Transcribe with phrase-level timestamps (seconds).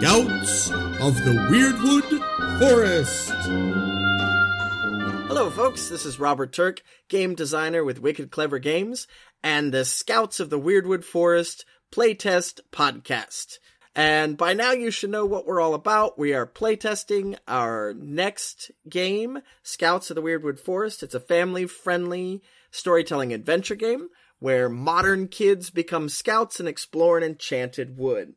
[0.00, 3.32] Scouts of the Wyrdwood Forest.
[5.28, 5.90] Hello, folks.
[5.90, 9.06] This is Robert Turk, game designer with Wicked Clever Games,
[9.42, 13.58] and the Scouts of the Wyrdwood Forest playtest podcast.
[13.94, 16.18] And by now, you should know what we're all about.
[16.18, 21.02] We are playtesting our next game, Scouts of the Wyrdwood Forest.
[21.02, 22.40] It's a family friendly
[22.70, 24.08] storytelling adventure game
[24.38, 28.32] where modern kids become scouts and explore an enchanted wood.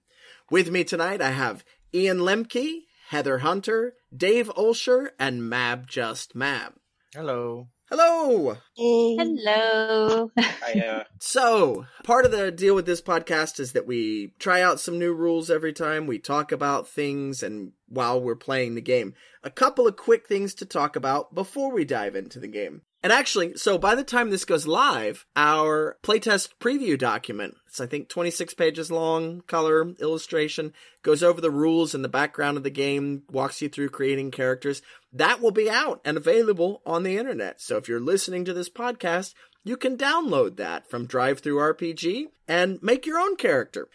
[0.51, 6.73] With me tonight, I have Ian Lemke, Heather Hunter, Dave Olsher, and Mab Just Mab.
[7.15, 7.69] Hello.
[7.89, 8.57] Hello!
[8.75, 10.31] Hello.
[10.37, 11.07] Hiya.
[11.19, 15.13] So, part of the deal with this podcast is that we try out some new
[15.13, 16.07] rules every time.
[16.07, 19.13] We talk about things and while we're playing the game.
[19.43, 22.81] A couple of quick things to talk about before we dive into the game.
[23.03, 27.85] And actually, so by the time this goes live, our playtest preview document, it's I
[27.85, 30.71] think 26 pages long, color, illustration,
[31.01, 34.81] goes over the rules and the background of the game, walks you through creating characters.
[35.11, 37.59] That will be out and available on the internet.
[37.59, 39.33] So if you're listening to this podcast,
[39.65, 43.89] you can download that from DriveThruRPG and make your own character.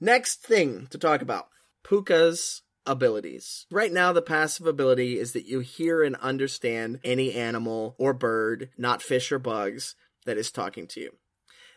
[0.00, 1.48] Next thing to talk about
[1.82, 3.66] Puka's abilities.
[3.70, 8.70] Right now, the passive ability is that you hear and understand any animal or bird,
[8.76, 9.94] not fish or bugs,
[10.26, 11.10] that is talking to you.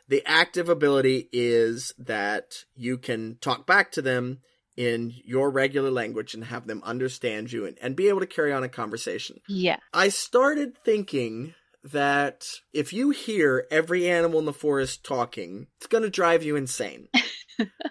[0.07, 4.39] The active ability is that you can talk back to them
[4.77, 8.53] in your regular language and have them understand you and, and be able to carry
[8.53, 9.41] on a conversation.
[9.49, 9.77] Yeah.
[9.93, 16.03] I started thinking that if you hear every animal in the forest talking, it's going
[16.03, 17.07] to drive you insane.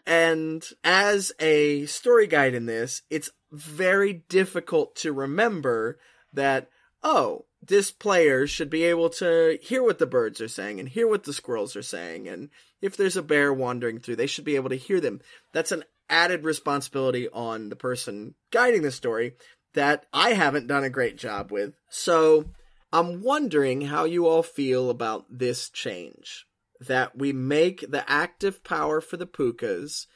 [0.06, 5.98] and as a story guide in this, it's very difficult to remember
[6.32, 6.68] that,
[7.02, 11.08] oh, this player should be able to hear what the birds are saying and hear
[11.08, 12.28] what the squirrels are saying.
[12.28, 12.50] And
[12.80, 15.20] if there's a bear wandering through, they should be able to hear them.
[15.52, 19.34] That's an added responsibility on the person guiding the story
[19.74, 21.74] that I haven't done a great job with.
[21.90, 22.46] So
[22.92, 26.46] I'm wondering how you all feel about this change.
[26.80, 30.06] That we make the active power for the pukas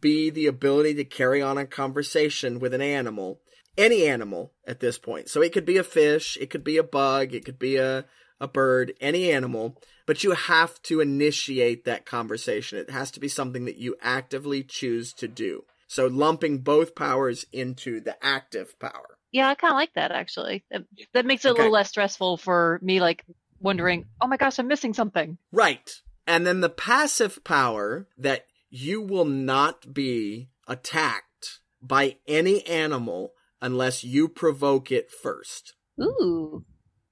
[0.00, 3.40] be the ability to carry on a conversation with an animal,
[3.76, 5.28] any animal at this point.
[5.28, 8.04] So it could be a fish, it could be a bug, it could be a,
[8.40, 12.78] a bird, any animal, but you have to initiate that conversation.
[12.78, 15.64] It has to be something that you actively choose to do.
[15.88, 19.18] So lumping both powers into the active power.
[19.32, 20.64] Yeah, I kind of like that actually.
[20.70, 21.56] That, that makes it Okay.
[21.56, 23.24] a little less stressful for me, like
[23.60, 25.38] wondering, oh my gosh, I'm missing something.
[25.52, 25.90] Right.
[26.26, 34.04] And then the passive power that you will not be attacked by any animal unless
[34.04, 35.74] you provoke it first.
[36.00, 36.64] Ooh,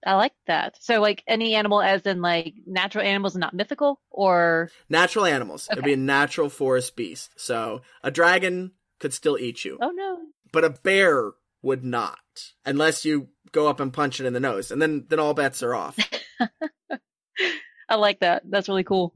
[0.05, 0.77] I like that.
[0.81, 5.69] So, like any animal, as in like natural animals and not mythical, or Natural animals.
[5.71, 7.31] It'd be a natural forest beast.
[7.37, 10.19] So a dragon could still eat you, oh no,
[10.53, 11.33] but a bear
[11.63, 12.19] would not
[12.65, 14.71] unless you go up and punch it in the nose.
[14.71, 15.99] And then, then all bets are off.
[17.89, 18.43] I like that.
[18.49, 19.13] That's really cool.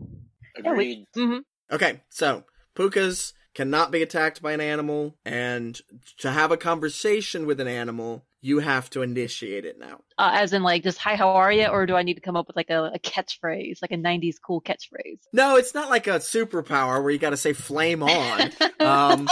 [0.63, 1.07] Yeah, Agreed.
[1.15, 1.39] hmm
[1.73, 2.45] Okay, so
[2.75, 5.81] pukas cannot be attacked by an animal, and
[6.19, 10.01] to have a conversation with an animal, you have to initiate it now.
[10.19, 12.37] Uh, as in like just hi, how are you, or do I need to come
[12.37, 15.21] up with like a, a catchphrase, like a '90s cool catchphrase?
[15.33, 18.51] No, it's not like a superpower where you got to say flame on.
[18.81, 19.29] Um,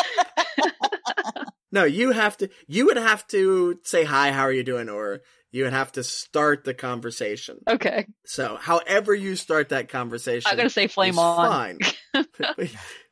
[1.72, 2.50] no, you have to.
[2.66, 6.02] You would have to say hi, how are you doing, or you would have to
[6.04, 7.58] start the conversation.
[7.68, 11.78] okay, So, however you start that conversation, I'm gonna say flame on.
[12.14, 12.68] Fine.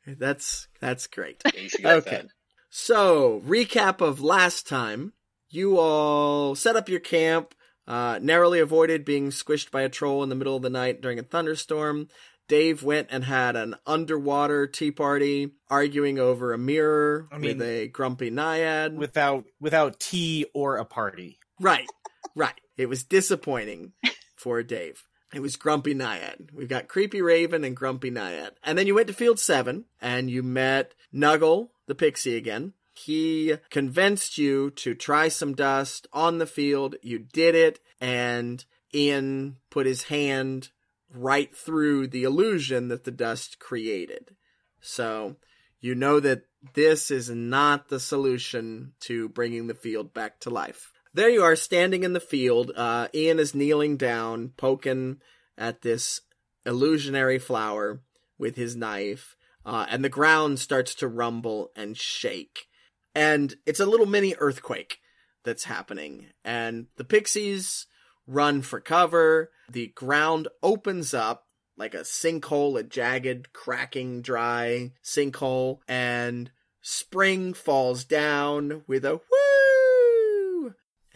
[0.06, 1.42] that's that's great.
[1.56, 2.22] You should Okay.
[2.70, 5.12] So, recap of last time.
[5.48, 7.54] You all set up your camp,
[7.86, 11.18] uh, narrowly avoided being squished by a troll in the middle of the night during
[11.18, 12.08] a thunderstorm.
[12.48, 17.66] Dave went and had an underwater tea party, arguing over a mirror I mean- with
[17.66, 18.96] a grumpy naiad.
[18.98, 21.38] Without without tea or a party.
[21.60, 21.86] Right,
[22.34, 22.60] right.
[22.76, 23.92] It was disappointing
[24.36, 25.04] for Dave.
[25.34, 26.50] It was Grumpy Naiad.
[26.52, 28.52] We've got Creepy Raven and Grumpy Naiad.
[28.62, 32.74] And then you went to Field 7 and you met Nuggle, the pixie again.
[32.94, 36.96] He convinced you to try some dust on the field.
[37.02, 38.64] You did it, and
[38.94, 40.70] Ian put his hand
[41.12, 44.34] right through the illusion that the dust created.
[44.80, 45.36] So
[45.80, 50.92] you know that this is not the solution to bringing the field back to life.
[51.16, 52.72] There you are, standing in the field.
[52.76, 55.22] Uh, Ian is kneeling down, poking
[55.56, 56.20] at this
[56.66, 58.02] illusionary flower
[58.36, 59.34] with his knife,
[59.64, 62.66] uh, and the ground starts to rumble and shake.
[63.14, 64.98] And it's a little mini earthquake
[65.42, 66.26] that's happening.
[66.44, 67.86] And the pixies
[68.26, 69.52] run for cover.
[69.70, 71.46] The ground opens up
[71.78, 76.50] like a sinkhole, a jagged, cracking, dry sinkhole, and
[76.88, 79.35] Spring falls down with a woo,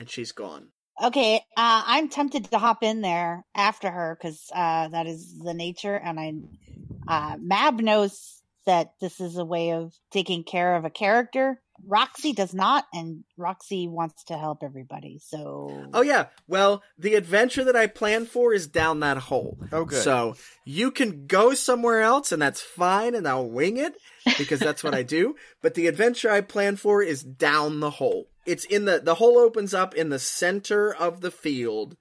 [0.01, 0.69] and she's gone.
[1.03, 5.55] Okay, uh, I'm tempted to hop in there after her because uh, that is the
[5.55, 6.35] nature, and I
[7.07, 11.61] uh, Mab knows that this is a way of taking care of a character.
[11.87, 15.19] Roxy does not, and Roxy wants to help everybody.
[15.23, 16.27] So, Oh yeah.
[16.47, 19.59] Well, the adventure that I planned for is down that hole.
[19.73, 20.03] Oh, good.
[20.03, 23.95] So you can go somewhere else, and that's fine, and I'll wing it
[24.39, 25.37] because that's what I do.
[25.63, 28.29] But the adventure I planned for is down the hole.
[28.47, 31.97] It's in the the hole opens up in the center of the field.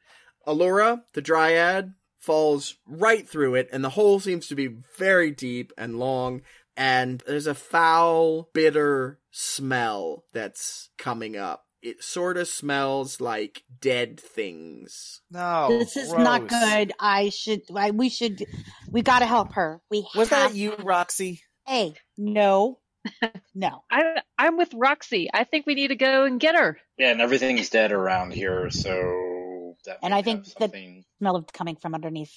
[0.47, 4.67] Allura, the dryad, falls right through it, and the hole seems to be
[4.97, 6.41] very deep and long.
[6.79, 11.65] And there's a foul, bitter smell that's coming up.
[11.81, 15.19] It sort of smells like dead things.
[15.29, 16.93] No, this is not good.
[16.99, 17.61] I should.
[17.75, 18.45] I, we should.
[18.89, 19.81] We got to help her.
[19.91, 21.41] We Was have, that you, Roxy?
[21.67, 22.79] Hey, no,
[23.55, 23.83] no.
[23.91, 25.29] I I'm with Roxy.
[25.33, 26.77] I think we need to go and get her.
[26.97, 31.03] Yeah, and everything's dead around here, so that And I think have that- something.
[31.19, 32.33] Smell of coming from underneath.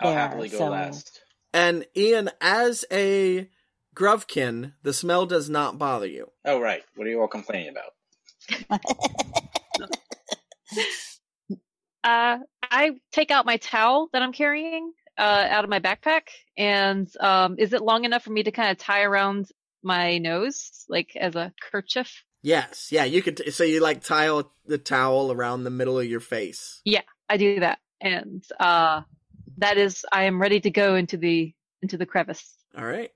[0.00, 1.20] I'll there, happily go so- last.
[1.52, 3.48] And Ian, as a
[3.96, 6.30] Grovkin, the smell does not bother you.
[6.44, 8.78] Oh right, what are you all complaining about?
[12.04, 17.10] Uh, I take out my towel that I'm carrying uh, out of my backpack, and
[17.18, 19.48] um, is it long enough for me to kind of tie around
[19.82, 22.22] my nose, like as a kerchief?
[22.42, 23.52] Yes, yeah, you could.
[23.52, 26.80] so you like tie the towel around the middle of your face.
[26.84, 29.02] Yeah, I do that, and uh,
[29.58, 31.52] that is I am ready to go into the
[31.82, 32.54] into the crevice.
[32.78, 33.10] All right.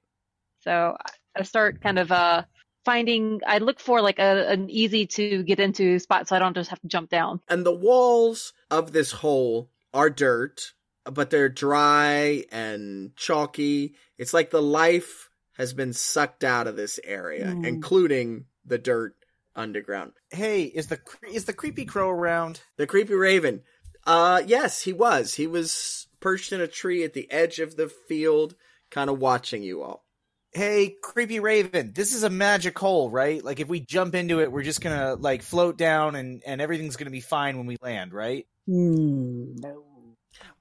[0.63, 1.11] So I-
[1.41, 2.43] I start kind of uh
[2.85, 3.41] finding.
[3.47, 6.71] I look for like a, an easy to get into spot, so I don't just
[6.71, 7.41] have to jump down.
[7.49, 10.73] And the walls of this hole are dirt,
[11.05, 13.95] but they're dry and chalky.
[14.19, 17.67] It's like the life has been sucked out of this area, Mm.
[17.67, 19.15] including the dirt
[19.55, 20.13] underground.
[20.31, 22.63] Hey, is the cre- is the creepy crow around?
[22.77, 23.63] The creepy raven.
[24.07, 25.35] Uh yes, he was.
[25.35, 28.57] He was perched in a tree at the edge of the field,
[28.91, 30.07] kind of watching you all.
[30.53, 33.43] Hey, creepy raven, this is a magic hole, right?
[33.45, 36.97] Like if we jump into it, we're just gonna like float down and and everything's
[36.97, 38.47] gonna be fine when we land, right?
[38.67, 39.85] Hmm, no.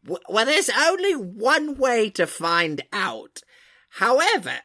[0.06, 3.42] Well, there's only one way to find out.
[3.90, 4.60] However,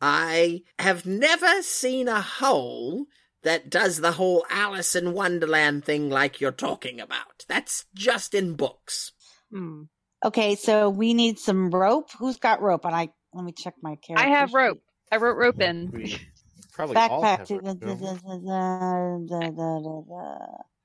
[0.00, 3.06] I have never seen a hole
[3.42, 7.44] that does the whole Alice in Wonderland thing like you're talking about.
[7.48, 9.12] That's just in books.
[9.50, 9.82] Hmm.
[10.24, 12.10] Okay, so we need some rope.
[12.18, 12.84] Who's got rope?
[12.84, 14.26] And I let me check my character.
[14.26, 14.82] I have rope.
[15.10, 15.90] I wrote rope in.
[15.92, 16.16] We
[16.72, 17.38] probably all Backpack.
[17.38, 20.38] have rope, da- da- da- da- da- da- da.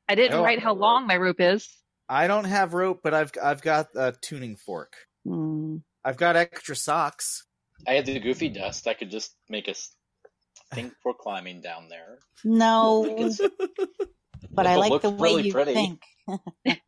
[0.10, 1.68] I didn't Oh, write how long my rope is.
[2.10, 4.94] I don't have rope, but I've I've got a tuning fork.
[5.26, 5.78] Hmm.
[6.06, 7.46] I've got extra socks.
[7.86, 8.88] I had the goofy dust.
[8.88, 9.94] I could just make a s-
[10.74, 12.20] thing for climbing down there.
[12.46, 13.04] No,
[14.52, 15.74] but I like the way really you pretty.
[15.74, 16.02] think.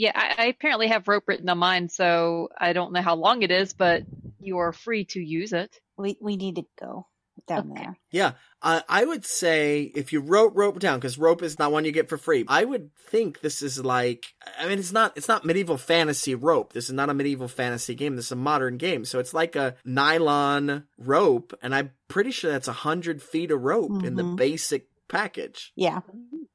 [0.00, 3.42] Yeah, I, I apparently have rope written on mine, so I don't know how long
[3.42, 4.04] it is, but
[4.38, 5.74] you are free to use it.
[5.96, 7.06] We we need to go
[7.48, 7.82] down Okay.
[7.82, 7.98] there.
[8.12, 11.84] Yeah, uh, I would say if you wrote rope down, because rope is not one
[11.84, 12.44] you get for free.
[12.46, 14.26] I would think this is like,
[14.58, 16.72] I mean, it's not, it's not medieval fantasy rope.
[16.74, 18.14] This is not a medieval fantasy game.
[18.14, 22.52] This is a modern game, so it's like a nylon rope, and I'm pretty sure
[22.52, 24.36] that's a hundred feet of rope in the Mhm.
[24.36, 25.72] basic package.
[25.74, 26.00] Yeah.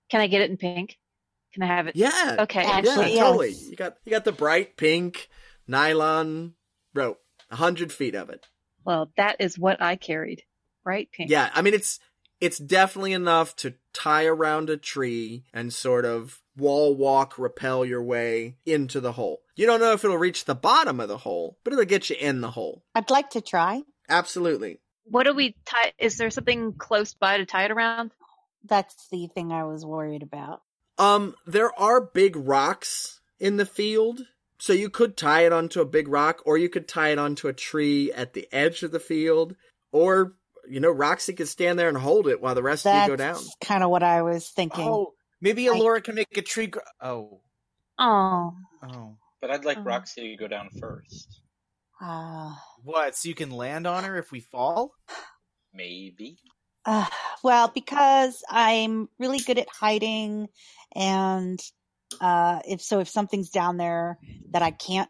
[0.09, 0.97] Can I get it in pink?
[1.53, 1.95] Can I have it?
[1.95, 2.63] Yeah, Okay.
[2.63, 3.49] Actually, yeah, totally.
[3.49, 3.69] yes.
[3.69, 5.29] You got you got the bright pink
[5.67, 6.53] nylon
[6.93, 7.19] rope,
[7.51, 8.45] a hundred feet of it.
[8.85, 10.43] Well, that is what I carried.
[10.85, 11.09] Right?
[11.11, 11.29] Pink.
[11.29, 11.99] Yeah, I mean it's
[12.41, 18.03] it's definitely enough to tie around a tree and sort of wall walk, rappel your
[18.03, 19.41] way into the hole.
[19.55, 22.15] You don't know if it'll reach the bottom of the hole, but it'll get you
[22.19, 22.83] in the hole.
[22.93, 23.81] I'd like to try.
[24.09, 24.79] Absolutely.
[25.05, 25.93] What do we tie?
[25.99, 28.11] Is there something close by to tie it around?
[28.65, 30.61] That's the thing I was worried about.
[30.97, 34.21] Um, there are big rocks in the field,
[34.59, 37.47] so you could tie it onto a big rock, or you could tie it onto
[37.47, 39.55] a tree at the edge of the field,
[39.91, 40.33] or
[40.69, 43.15] you know, Roxy could stand there and hold it while the rest of you go
[43.17, 43.33] down.
[43.33, 44.87] That's kind of what I was thinking.
[44.87, 46.67] Oh, maybe I- Alora can make a tree.
[46.67, 47.41] Gr- oh,
[47.99, 49.83] Oh, oh, But I'd like Oh.
[49.83, 51.41] Roxy to go down first.
[52.01, 53.15] Uh, what?
[53.17, 54.93] So you can land on her if we fall?
[55.73, 56.37] Maybe.
[56.85, 57.05] Uh,
[57.43, 60.47] well, because I'm really good at hiding,
[60.95, 61.59] and
[62.21, 64.17] uh, if so, if something's down there
[64.51, 65.09] that I can't,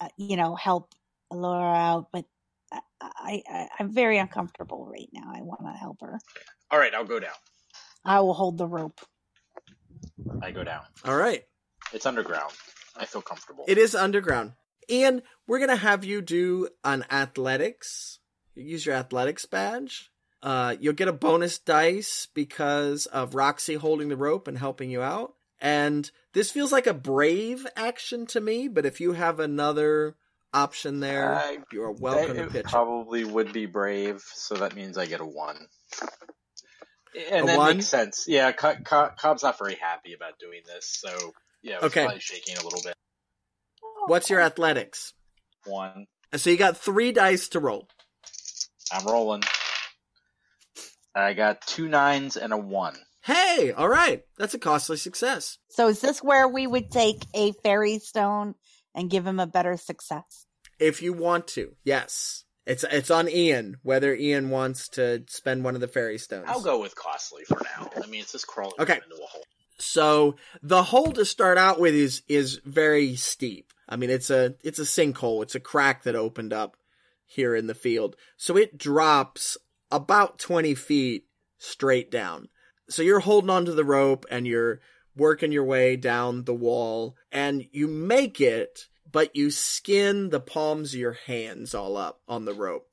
[0.00, 0.94] uh, you know, help
[1.30, 2.24] Laura out, but
[2.72, 5.32] I, I, I I'm very uncomfortable right now.
[5.34, 6.18] I want to help her.
[6.70, 7.34] All right, I'll go down.
[8.04, 9.00] I will hold the rope.
[10.40, 10.82] I go down.
[11.04, 11.44] All right.
[11.92, 12.52] It's underground.
[12.96, 13.64] I feel comfortable.
[13.68, 14.52] It is underground.
[14.90, 18.18] Ian, we're going to have you do an athletics
[18.54, 20.10] You use your athletics badge.
[20.42, 25.00] Uh, you'll get a bonus dice because of Roxy holding the rope and helping you
[25.02, 25.34] out.
[25.60, 30.16] And this feels like a brave action to me, but if you have another
[30.52, 32.60] option there, Uh, you are welcome to it pitch.
[32.66, 32.66] it.
[32.66, 35.68] probably would be brave, so that means I get a one.
[37.30, 37.76] And A that one?
[37.76, 38.24] makes sense.
[38.26, 42.02] Yeah, Co- Co- Cobb's not very happy about doing this, so yeah, Okay.
[42.04, 42.94] probably shaking a little bit.
[44.06, 45.12] What's your athletics?
[45.64, 47.86] One, So you got three dice to roll.
[48.90, 49.42] I'm rolling.
[51.14, 52.96] I got two nines and a one.
[53.22, 54.22] Hey, all right.
[54.38, 55.58] That's a costly success.
[55.70, 58.54] So is this where we would take a fairy stone
[58.94, 60.46] and give him a better success?
[60.78, 62.44] If you want to, yes.
[62.66, 66.46] It's it's on Ian whether Ian wants to spend one of the fairy stones.
[66.48, 67.90] I'll go with costly for now.
[68.02, 68.94] I mean, it's just crawling Okay.
[68.94, 69.42] into a hole.
[69.78, 73.72] So the hole to start out with is is very steep.
[73.88, 75.42] I mean, it's a it's a sinkhole.
[75.42, 76.76] It's a crack that opened up
[77.26, 78.14] here in the field.
[78.36, 79.56] So it drops
[79.92, 81.26] about twenty feet
[81.58, 82.48] straight down.
[82.88, 84.80] So you're holding onto the rope and you're
[85.14, 90.94] working your way down the wall, and you make it, but you skin the palms
[90.94, 92.88] of your hands all up on the rope,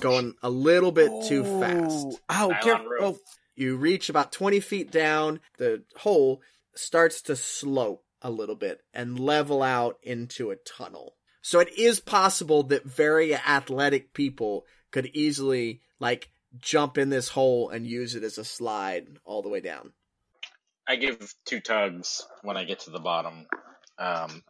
[0.00, 2.20] going a little bit too fast.
[2.30, 2.88] Oh, careful.
[3.00, 3.18] Oh,
[3.54, 6.42] You reach about 20 feet down, the hole
[6.74, 11.16] starts to slope a little bit and level out into a tunnel.
[11.40, 14.64] So it is possible that very athletic people
[14.96, 19.48] could easily, like, jump in this hole and use it as a slide all the
[19.50, 19.92] way down.
[20.88, 23.46] I give two tugs when I get to the bottom,
[23.98, 24.42] um,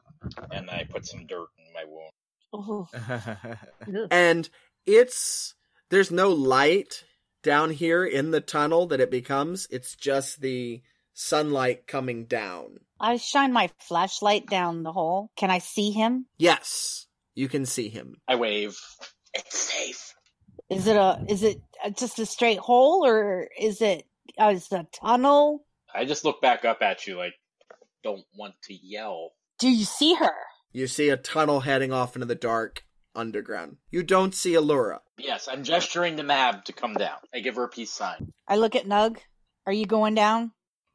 [0.53, 2.13] and I put some dirt in my wound.
[2.53, 4.49] Oh, And
[4.87, 5.57] it's,
[5.91, 7.03] there's no light
[7.43, 9.67] down here in the tunnel that it becomes.
[9.73, 10.81] It's just the
[11.13, 12.79] sunlight coming down.
[13.01, 15.33] I shine my flashlight down the hole.
[15.37, 16.27] Can I see him?
[16.39, 18.19] Yes, you can see him.
[18.29, 18.79] I wave.
[19.35, 20.16] It's safe.
[20.69, 24.05] Is it a is it uh, just a straight hole or is it
[24.41, 25.65] uh, is it a tunnel?
[25.95, 27.35] I just look back up at you like,
[28.03, 29.33] don't want to yell.
[29.59, 30.35] Do you see her?
[30.73, 33.79] You see a tunnel heading off into the dark underground.
[33.91, 34.99] You don't see Allura.
[35.19, 37.17] Yes, I'm gesturing to Mab to come down.
[37.33, 38.33] I give her a peace sign.
[38.47, 39.17] I look at Nug.
[39.67, 40.53] Are you going down?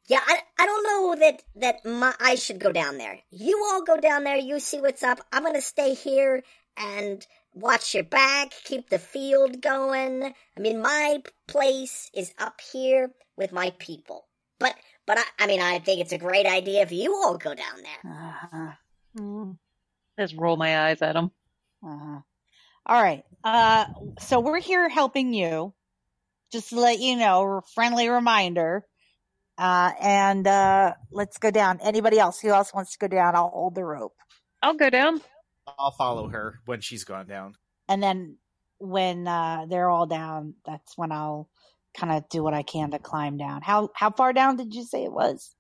[0.08, 3.20] Yeah, I, I don't know that that my, I should go down there.
[3.32, 4.38] You all go down there.
[4.38, 5.22] You see what's up.
[5.32, 6.44] I'm gonna stay here
[6.78, 8.52] and watch your back.
[8.64, 10.24] Keep the field going.
[10.24, 14.26] I mean, my place is up here with my people.
[14.60, 17.54] But but I, I mean, I think it's a great idea if you all go
[17.54, 18.12] down there.
[18.12, 18.72] Uh-huh.
[19.18, 19.58] Mm.
[20.20, 21.32] Just roll my eyes at him.
[21.84, 22.20] Uh-huh.
[22.86, 23.24] All right.
[23.44, 23.86] Uh,
[24.20, 25.74] so we're here helping you.
[26.52, 28.86] Just to let you know, friendly reminder.
[29.58, 31.80] Uh, and uh, let's go down.
[31.82, 33.36] Anybody else who else wants to go down?
[33.36, 34.16] I'll hold the rope.
[34.62, 35.22] I'll go down.
[35.68, 37.56] I'll follow her when she's gone down.
[37.88, 38.38] And then
[38.80, 41.50] when uh, they're all down, that's when I'll
[41.98, 43.62] kind of do what I can to climb down.
[43.62, 45.56] How how far down did you say it was?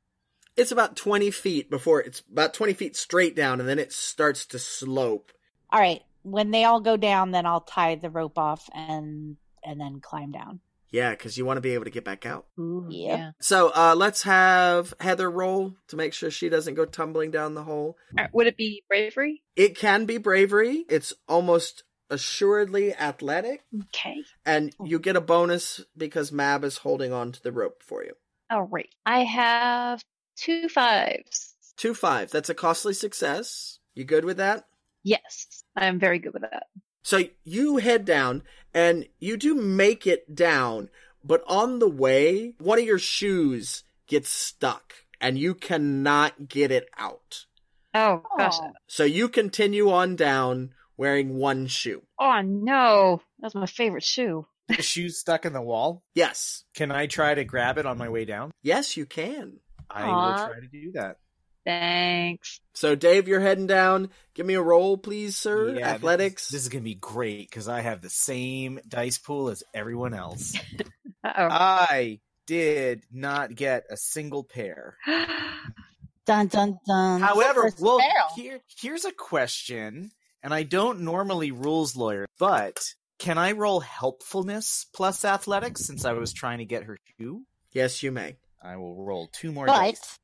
[0.57, 4.45] It's about 20 feet before it's about 20 feet straight down and then it starts
[4.47, 5.31] to slope.
[5.71, 6.01] All right.
[6.23, 10.31] When they all go down, then I'll tie the rope off and and then climb
[10.31, 10.59] down.
[10.91, 12.45] Yeah, because you want to be able to get back out.
[12.59, 13.17] Ooh, Yep.
[13.17, 13.31] yeah.
[13.39, 17.63] So uh, let's have Heather roll to make sure she doesn't go tumbling down the
[17.63, 17.97] hole.
[18.17, 19.41] Uh, Would it be bravery?
[19.55, 20.85] It can be bravery.
[20.89, 23.63] It's almost assuredly athletic.
[23.95, 24.17] Okay.
[24.45, 28.11] And you get a bonus because Mab is holding on to the rope for you.
[28.49, 28.89] All right.
[29.05, 30.03] I have
[30.35, 31.55] two fives.
[31.77, 32.31] Two five.
[32.31, 33.79] That's a costly success.
[33.95, 34.65] You good with that?
[35.03, 36.63] Yes, I'm very good with that.
[37.03, 38.43] So you head down
[38.73, 40.89] and you do make it down,
[41.23, 46.89] but on the way, one of your shoes gets stuck and you cannot get it
[46.97, 47.45] out.
[47.93, 48.57] Oh gosh.
[48.87, 52.03] So you continue on down wearing one shoe.
[52.19, 54.45] Oh no, that's my favorite shoe.
[54.67, 56.03] The shoe's stuck in the wall.
[56.15, 56.63] Yes.
[56.75, 58.51] Can I try to grab it on my way down?
[58.61, 59.57] Yes, you can.
[59.89, 60.07] I Aw.
[60.07, 61.17] will try to do that.
[61.65, 62.59] Thanks.
[62.73, 64.09] So Dave, you're heading down.
[64.33, 65.75] Give me a roll, please, sir.
[65.75, 66.49] Yeah, Athletics.
[66.49, 70.55] This, is gonna be great because I have the same dice pool as everyone else.
[71.23, 74.97] I did not get a single pair.
[76.27, 77.19] Dun dun dun.
[77.19, 77.99] However, well,
[78.35, 80.11] here, here's a question,
[80.43, 82.79] and I don't normally rules lawyer, but
[83.17, 87.41] can I roll helpfulness plus athletics since I was trying to get her shoe?
[87.71, 88.35] yes, you may.
[88.63, 90.19] I will roll two more but dice.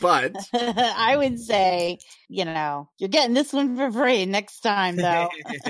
[0.00, 1.98] But I would say,
[2.28, 5.28] you know, you're getting this one for free next time, though.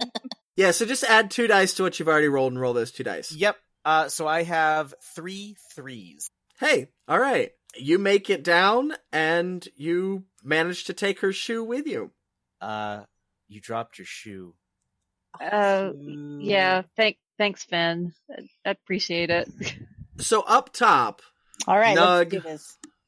[0.56, 3.04] yeah, so just add two dice to what you've already rolled and roll those two
[3.04, 3.32] dice.
[3.32, 3.56] yep.
[3.84, 6.28] Uh, so I have three threes.
[6.58, 7.52] Hey, all right.
[7.76, 12.10] You make it down and you manage to take her shoe with you.
[12.60, 13.02] Uh,
[13.46, 14.54] you dropped your shoe.
[15.40, 15.92] Uh,
[16.38, 16.82] yeah.
[16.96, 18.12] Thank, thanks, Finn.
[18.28, 19.48] I, I appreciate it.
[20.18, 21.22] So up top
[21.66, 22.58] All right, Nug.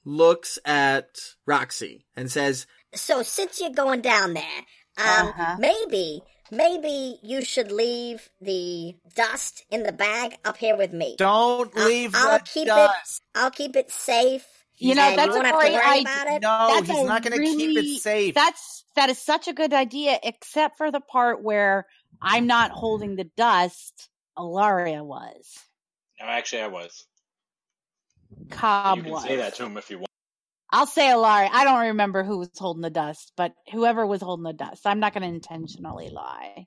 [0.08, 0.18] Let's do this.
[0.18, 1.08] looks at
[1.46, 4.44] Roxy and says, So since you're going down there,
[4.96, 5.56] um, Uh-huh.
[5.58, 11.16] maybe, maybe you should leave the dust in the bag up here with me.
[11.18, 13.22] Don't I'll- leave I'll the keep dust.
[13.34, 13.38] it.
[13.38, 14.46] I'll keep it safe.
[14.80, 16.36] You know, that's you a won't have to great idea.
[16.36, 16.42] it.
[16.42, 18.34] No, That's he's not going to keep it safe.
[18.34, 21.84] That's that is such a good idea, except for the part where
[22.22, 24.08] I'm not holding the dust.
[24.38, 25.52] Alaria was.
[26.20, 27.07] No, actually, I was.
[28.50, 29.22] Cobb you can was.
[29.24, 30.08] say that to him if you want.
[30.70, 31.48] I'll say Alaria.
[31.50, 34.86] I don't remember who was holding the dust, but whoever was holding the dust.
[34.86, 36.66] I'm not going to intentionally lie,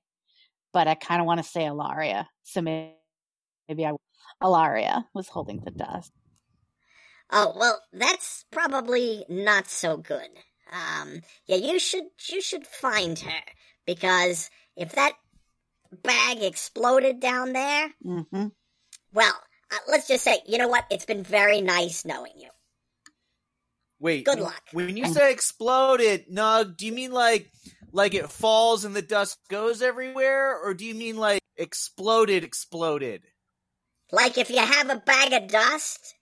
[0.73, 2.25] but I kind of want to say Alaria.
[2.43, 2.95] So maybe,
[3.67, 3.93] maybe I
[4.41, 6.11] Alaria was holding the dust.
[7.31, 10.29] Oh well, that's probably not so good.
[10.71, 13.41] Um, yeah, you should you should find her
[13.85, 15.13] because if that
[16.03, 18.47] bag exploded down there, hmm
[19.13, 19.39] well,
[19.87, 20.85] let's just say, you know what?
[20.89, 22.49] It's been very nice knowing you.
[23.99, 24.25] Wait.
[24.25, 24.61] Good luck.
[24.71, 27.51] When you say exploded, Nug, do you mean like
[27.91, 33.21] like it falls and the dust goes everywhere, or do you mean like exploded, exploded?
[34.11, 36.15] Like if you have a bag of dust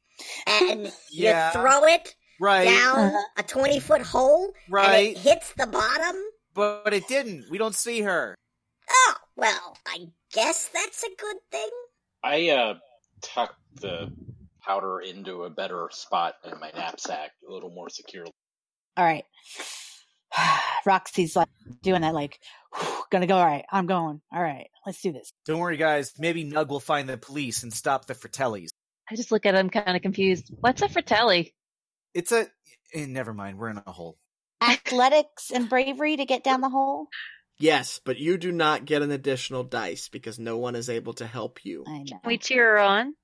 [0.46, 1.48] and Yeah.
[1.48, 2.65] you throw it Right.
[2.68, 3.22] down Uh-huh.
[3.38, 5.15] a twenty foot hole and Right.
[5.15, 6.15] it hits the bottom.
[6.53, 7.46] But it didn't.
[7.50, 8.36] We don't see her.
[8.91, 11.70] Oh well, I guess that's a good thing.
[12.24, 12.74] I uh,
[13.21, 14.11] tucked the
[14.61, 18.31] powder into a better spot in my knapsack, a little more securely.
[18.97, 19.23] All right.
[20.85, 21.49] Roxy's like
[21.81, 22.39] doing that, like,
[23.11, 23.38] gonna go.
[23.38, 24.21] All right, I'm going.
[24.33, 25.31] All right, let's do this.
[25.45, 26.13] Don't worry, guys.
[26.19, 28.69] Maybe Nug will find the police and stop the Fratellis.
[29.11, 30.53] I just look at him kind of confused.
[30.59, 31.55] What's a fratelli?
[32.13, 32.47] It's a.
[32.93, 33.57] eh, never mind.
[33.57, 34.17] We're in a hole.
[34.61, 37.07] Athletics and bravery to get down the hole.
[37.60, 41.28] Yes, but you do not get an additional dice because no one is able to
[41.28, 41.84] help you.
[41.88, 42.20] I know.
[42.25, 43.15] We cheer her on.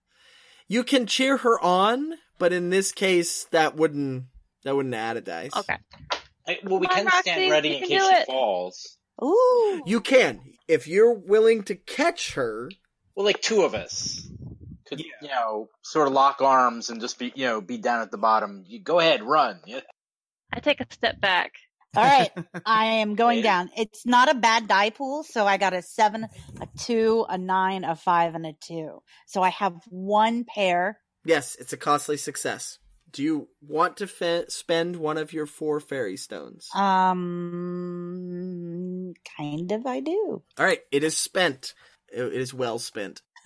[0.68, 4.26] You can cheer her on, but in this case, that wouldn't
[4.64, 5.56] that wouldn't add a dice.
[5.56, 5.78] Okay.
[6.48, 8.26] I, well, we Come on, can stand Roxy, ready you in case she it.
[8.28, 8.98] falls.
[9.24, 9.82] Ooh.
[9.86, 12.70] You can if you're willing to catch her.
[13.16, 14.28] Well, like two of us
[14.88, 15.06] could, Yeah.
[15.22, 18.18] you know, sort of lock arms and just be, you know, be down at the
[18.18, 18.64] bottom.
[18.68, 19.62] You go ahead, run.
[19.66, 19.80] Yeah.
[20.52, 21.54] I take a step back.
[21.96, 22.32] All right,
[22.66, 23.70] I am going down.
[23.78, 26.28] It's not a bad die pool, so I got a seven,
[26.60, 29.02] a two, a nine, a five, and a two.
[29.28, 31.00] So I have one pair.
[31.24, 32.80] Yes, it's a costly success.
[33.12, 36.70] Do you want to fe- spend one of your four fairy stones?
[36.76, 37.94] Um,
[39.38, 39.86] kind of.
[39.86, 40.44] I do.
[40.58, 41.74] All right, it is spent.
[42.12, 43.22] It it is well spent.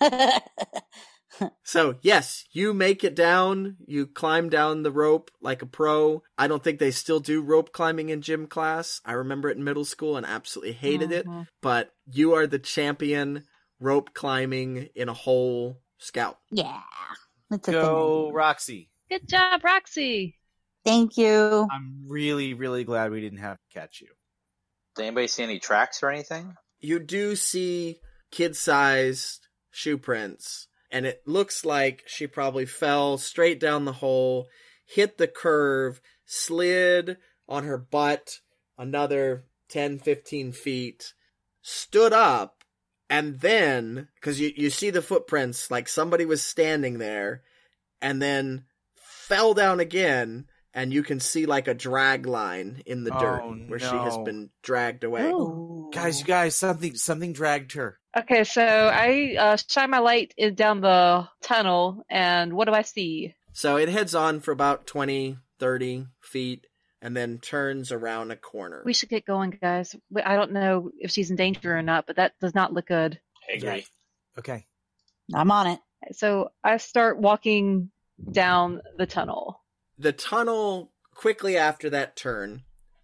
[1.62, 3.76] So, yes, you make it down.
[3.86, 6.22] You climb down the rope like a pro.
[6.36, 9.00] I don't think they still do rope climbing in gym class.
[9.04, 11.26] I remember it in middle school and absolutely hated it.
[11.26, 11.46] Mhm.
[11.62, 13.44] But you are the champion
[13.78, 16.38] rope climbing in a hole scout.
[16.50, 16.82] yeah,
[17.50, 18.36] it's a Go, do.
[18.36, 18.90] Roxy.
[19.08, 20.36] Good job, Roxy.
[20.84, 21.68] Thank you.
[21.70, 24.08] I'm really, really glad we didn't have to catch you.
[24.96, 26.54] Did anybody see any tracks or anything?
[26.80, 33.60] You do see kid sized shoe prints, and it looks like she probably fell straight
[33.60, 34.48] down the hole,
[34.86, 37.16] hit the curve, slid
[37.48, 38.40] on her butt
[38.80, 41.12] another 10, 15 feet,
[41.62, 42.64] stood up,
[43.08, 47.42] and then, because you, you see the footprints, like somebody was standing there,
[48.00, 53.14] and then fell down again, and you can see like a drag line in the
[53.14, 55.28] oh, dirt Oh, where she has been dragged away.
[55.30, 55.90] Ooh.
[55.92, 57.99] Guys, you guys, something, something dragged her.
[58.16, 62.82] Okay, so I uh, shine my light in down the tunnel, and what do I
[62.82, 63.34] see?
[63.52, 66.66] So it heads on for about 20, 30 feet
[67.02, 68.82] and then turns around a corner.
[68.84, 69.96] We should get going, guys.
[70.24, 73.18] I don't know if she's in danger or not, but that does not look good.
[73.48, 73.86] I agree.
[74.38, 74.66] Okay.
[75.34, 75.80] I'm on it.
[76.12, 77.90] So I start walking
[78.30, 79.62] down the tunnel.
[79.98, 82.62] the tunnel, quickly after that turn,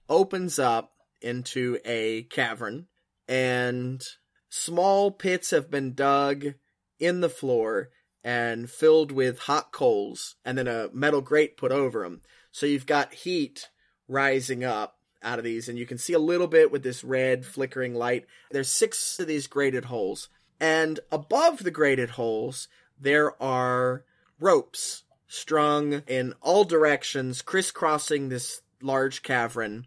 [0.08, 0.92] opens up
[1.22, 2.86] into a cavern,
[3.28, 4.02] and
[4.48, 6.54] small pits have been dug
[6.98, 7.90] in the floor
[8.24, 12.22] and filled with hot coals, and then a metal grate put over them.
[12.50, 13.68] So you've got heat
[14.08, 17.46] rising up out of these, and you can see a little bit with this red
[17.46, 18.26] flickering light.
[18.50, 20.28] There's six of these grated holes,
[20.58, 24.04] and above the grated holes, there are
[24.40, 29.86] ropes strung in all directions, crisscrossing this large cavern,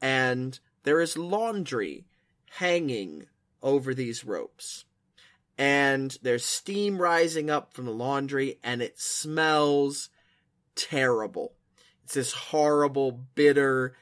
[0.00, 2.04] and there is laundry
[2.52, 3.26] hanging
[3.62, 4.84] over these ropes.
[5.58, 10.08] And there's steam rising up from the laundry, and it smells
[10.74, 11.52] terrible.
[12.04, 13.94] It's this horrible, bitter,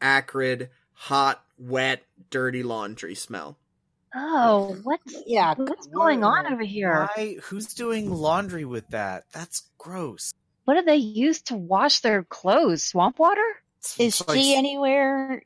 [0.00, 3.58] acrid, hot, wet, dirty laundry smell.
[4.14, 7.08] Oh, what's Yeah, what's going on over here?
[7.14, 7.36] Why?
[7.44, 9.24] Who's doing laundry with that?
[9.32, 10.32] That's gross.
[10.64, 12.82] What do they use to wash their clothes?
[12.82, 13.42] Swamp water?
[13.98, 15.42] Is Like- she anywhere?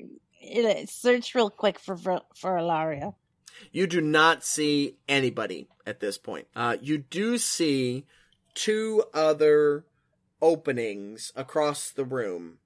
[0.87, 3.15] Search real quick for for, for Ilaria.
[3.71, 6.47] You do not see anybody at this point.
[6.57, 8.07] Uh, you do see
[8.55, 9.85] two other
[10.41, 12.59] openings across the room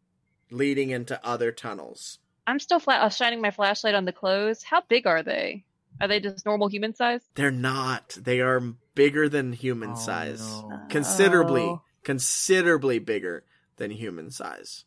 [0.50, 2.18] leading into other tunnels.
[2.46, 4.62] I'm still flat, uh, shining my flashlight on the clothes.
[4.62, 5.64] How big are they?
[6.00, 7.20] Are they just normal human size?
[7.35, 8.16] They're not.
[8.20, 8.61] They are
[8.94, 10.40] bigger than human Oh, size.
[10.40, 10.80] no.
[10.88, 11.82] Considerably, Oh.
[12.04, 13.44] considerably bigger
[13.76, 14.85] than human size.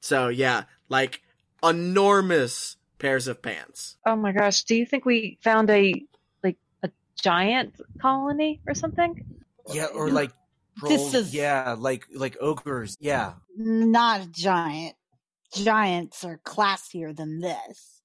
[0.00, 1.22] So yeah, like
[1.62, 3.96] enormous pairs of pants.
[4.06, 4.64] Oh my gosh!
[4.64, 5.94] Do you think we found a
[6.42, 9.24] like a giant colony or something?
[9.72, 10.32] Yeah, or like
[10.82, 12.96] This is- yeah, like like ogres.
[13.00, 13.34] Yeah.
[13.56, 14.94] Not a giant.
[15.54, 18.02] Giants are classier than this.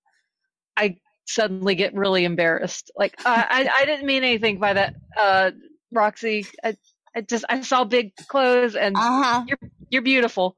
[0.77, 2.91] I suddenly get really embarrassed.
[2.95, 5.51] Like I, I, I didn't mean anything by that, uh,
[5.91, 6.45] Roxy.
[6.63, 6.77] I,
[7.15, 9.45] I just I saw big clothes and Uh huh.
[9.89, 10.55] you're beautiful.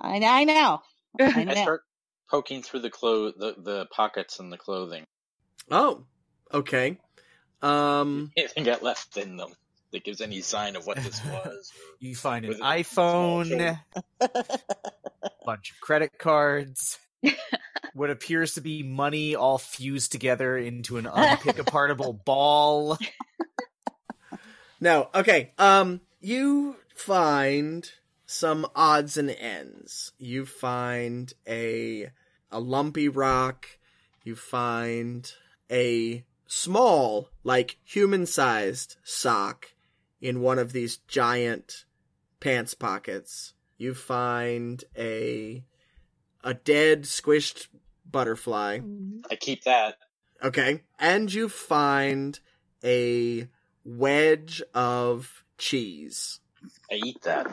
[0.00, 0.80] I, I know.
[1.20, 1.82] I I start
[2.30, 5.04] poking through the clo- the, the pockets in the clothing.
[5.70, 6.04] Oh,
[6.52, 6.98] okay.
[7.62, 9.52] Um, Anything got left in them
[9.92, 11.72] that gives any sign of what this was.
[12.00, 13.78] You find an iPhone,
[15.46, 16.98] bunch of credit cards,
[17.94, 22.98] what appears to be money all fused together into an unpick-apartable ball.
[24.80, 25.52] no, okay.
[25.58, 27.90] Um, you find
[28.34, 30.12] some odds and ends.
[30.18, 32.10] You find a
[32.50, 33.78] a lumpy rock.
[34.24, 35.30] You find
[35.70, 39.74] a small, like human-sized sock
[40.20, 41.84] in one of these giant
[42.40, 43.54] pants pockets.
[43.78, 45.64] You find a
[46.42, 47.68] a dead squished
[48.10, 48.78] butterfly.
[48.78, 49.20] Mm-hmm.
[49.30, 49.96] I keep that.
[50.42, 50.82] Okay.
[50.98, 52.38] And you find
[52.82, 53.48] a
[53.84, 56.40] wedge of cheese.
[56.90, 57.46] I eat that.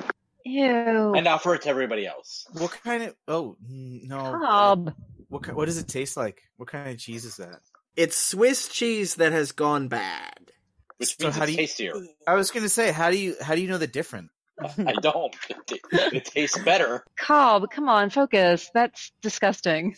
[0.46, 1.14] Ew.
[1.14, 2.46] And offer it to everybody else.
[2.54, 3.16] What kind of?
[3.28, 4.18] Oh no!
[4.42, 4.94] Cobb.
[5.30, 6.42] What what does it taste like?
[6.58, 7.60] What kind of cheese is that?
[7.96, 10.52] It's Swiss cheese that has gone bad.
[10.98, 11.94] Which So means how it's do you- tastier.
[12.28, 14.30] I was gonna say, how do you how do you know the difference?
[14.78, 15.36] I don't.
[15.72, 15.80] It,
[16.14, 17.04] it tastes better.
[17.18, 18.70] Cobb, come on, focus.
[18.74, 19.96] That's disgusting.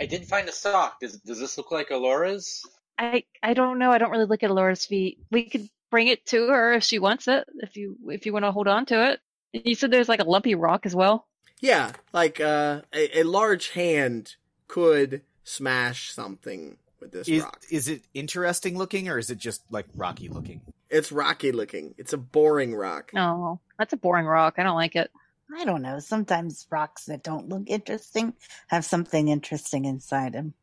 [0.00, 1.00] I did find a sock.
[1.00, 2.64] Does does this look like Alora's?
[2.98, 3.90] I I don't know.
[3.90, 5.18] I don't really look at Laura's feet.
[5.30, 7.46] We could bring it to her if she wants it.
[7.58, 9.20] If you if you want to hold on to it.
[9.52, 11.26] You said there's like a lumpy rock as well.
[11.60, 14.36] Yeah, like uh, a, a large hand
[14.68, 17.60] could smash something with this Is rock.
[17.70, 20.60] is it interesting looking or is it just like rocky looking?
[20.90, 21.94] It's rocky looking.
[21.98, 23.10] It's a boring rock.
[23.14, 24.54] No, that's a boring rock.
[24.58, 25.10] I don't like it.
[25.54, 25.98] I don't know.
[25.98, 28.34] Sometimes rocks that don't look interesting
[28.68, 30.54] have something interesting inside them.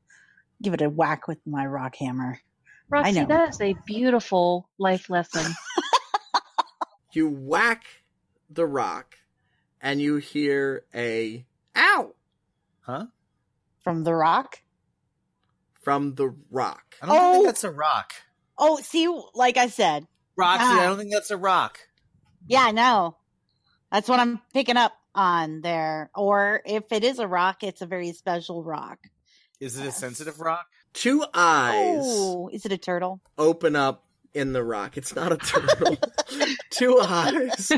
[0.61, 2.39] Give it a whack with my rock hammer.
[2.89, 3.25] Roxy, know.
[3.27, 5.51] that is a beautiful life lesson.
[7.11, 7.85] You whack
[8.49, 9.15] the rock,
[9.79, 11.45] and you hear a
[11.77, 12.13] ow
[12.81, 13.05] Huh?
[13.83, 14.59] From the rock?
[15.81, 16.95] from the rock.
[17.01, 17.33] I don't Oh!
[17.35, 18.11] think that's a rock.
[18.57, 20.05] Oh, see, like I said.
[20.35, 20.81] Roxy, Ah.
[20.81, 21.79] I don't think that's a rock.
[22.47, 23.15] Yeah, no.
[23.91, 26.09] That's what I'm picking up on there.
[26.15, 28.97] Or if it is a rock, it's a very special rock.
[29.61, 30.65] Is it a sensitive rock?
[30.95, 33.19] Two eyes Oh, is it a turtle?
[33.37, 34.97] open up in the rock.
[34.97, 35.97] It's not a turtle.
[36.71, 37.71] Two eyes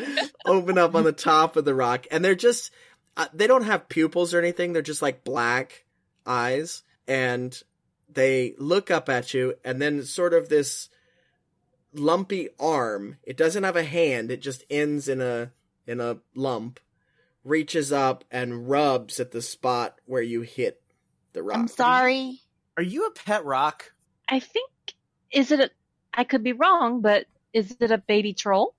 [0.46, 2.72] open up on the top of the rock, and they're just,
[3.18, 4.74] uh, they don't have pupils or anything.
[4.74, 5.84] They're just like black
[6.26, 7.60] eyes, and
[8.12, 10.90] they look up at you, and then sort of this
[11.94, 13.18] lumpy arm.
[13.24, 14.32] It doesn't have a hand.
[14.32, 15.52] It just ends in a
[15.86, 16.80] in a lump.
[17.44, 20.82] Reaches up and rubs at the spot where you hit
[21.34, 21.58] the rock.
[21.58, 22.42] I'm sorry.
[22.78, 23.92] Are you a pet rock?
[24.30, 24.70] I think
[25.32, 25.70] is it a
[26.14, 28.74] I could be wrong, but is it a baby troll?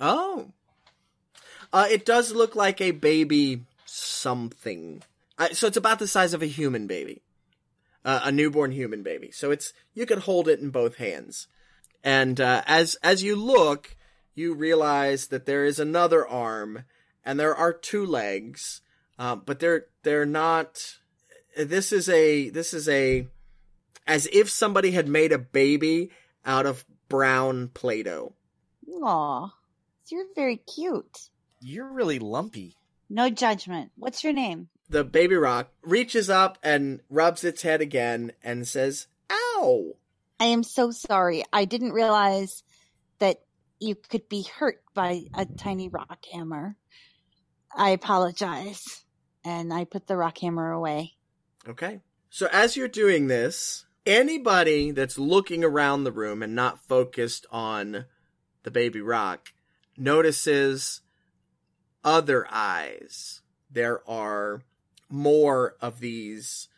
[0.00, 0.52] Oh.
[1.72, 5.02] Uh, it does look like a baby something.
[5.36, 7.20] Uh, so it's about the size of a human baby.
[8.04, 9.30] Uh, a newborn human baby.
[9.30, 11.46] So it's, you could hold it in both hands.
[12.02, 13.96] And, uh, as, as you look,
[14.34, 16.84] you realize that there is another arm
[17.24, 18.80] and there are two legs.
[19.18, 20.96] Uh, but they're, they're not,
[21.56, 23.26] this is a, this is a,
[24.08, 26.10] as if somebody had made a baby
[26.44, 28.32] out of brown Play-Doh.
[29.02, 29.50] Aw,
[30.08, 31.28] you're very cute.
[31.60, 32.76] You're really lumpy.
[33.08, 33.92] No judgment.
[33.96, 34.68] What's your name?
[34.88, 39.94] the baby rock reaches up and rubs its head again and says, Ow!
[40.40, 41.44] I am so sorry.
[41.52, 42.62] I didn't realize
[43.18, 43.42] that
[43.80, 46.76] you could be hurt by a tiny rock hammer.
[47.74, 49.04] I apologize.
[49.44, 51.14] And I put the rock hammer away.
[51.68, 52.00] Okay.
[52.30, 58.06] So as you're doing this, Anybody that's looking around the room and not focused on
[58.62, 59.52] the baby rock
[59.98, 61.02] notices
[62.02, 63.42] other eyes.
[63.70, 64.62] There are
[65.10, 66.68] more of these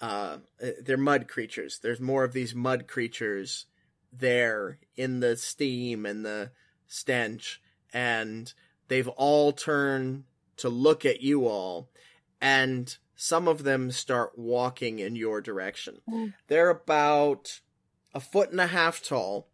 [0.00, 0.36] uh
[0.80, 1.80] they're mud creatures.
[1.82, 3.66] There's more of these mud creatures
[4.12, 6.52] there in the steam and the
[6.86, 7.60] stench
[7.92, 8.54] and
[8.86, 10.22] they've all turned
[10.58, 11.88] to look at you all
[12.40, 16.00] and some of them start walking in your direction.
[16.08, 16.34] Mm.
[16.46, 17.60] They're about
[18.14, 19.48] a foot and a half tall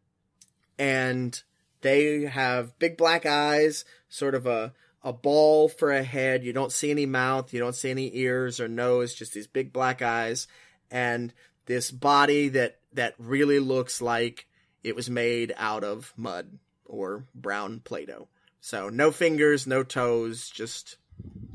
[0.78, 1.42] and
[1.80, 6.44] they have big black eyes, sort of a a ball for a head.
[6.44, 9.72] You don't see any mouth, you don't see any ears or nose, just these big
[9.72, 10.46] black eyes
[10.90, 11.32] and
[11.64, 14.46] this body that that really looks like
[14.82, 18.28] it was made out of mud or brown play-doh.
[18.60, 20.98] So no fingers, no toes, just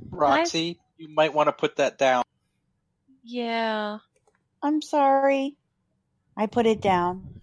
[0.09, 2.23] Roxy, you might want to put that down.
[3.23, 3.99] Yeah.
[4.61, 5.55] I'm sorry.
[6.37, 7.41] I put it down.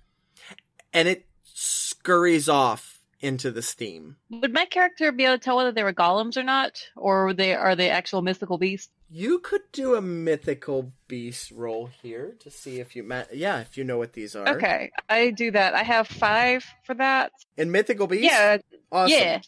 [0.92, 4.16] and it scurries off into the steam.
[4.30, 7.54] Would my character be able to tell whether they were golems or not, or they
[7.54, 8.90] are they actual mythical beasts?
[9.10, 13.78] You could do a mythical beast roll here to see if you ma- yeah, if
[13.78, 14.48] you know what these are.
[14.56, 15.74] Okay, I do that.
[15.74, 17.32] I have five for that.
[17.56, 18.24] In mythical beast?
[18.24, 18.58] Yeah,
[18.92, 19.10] Awesome.
[19.18, 19.40] yeah.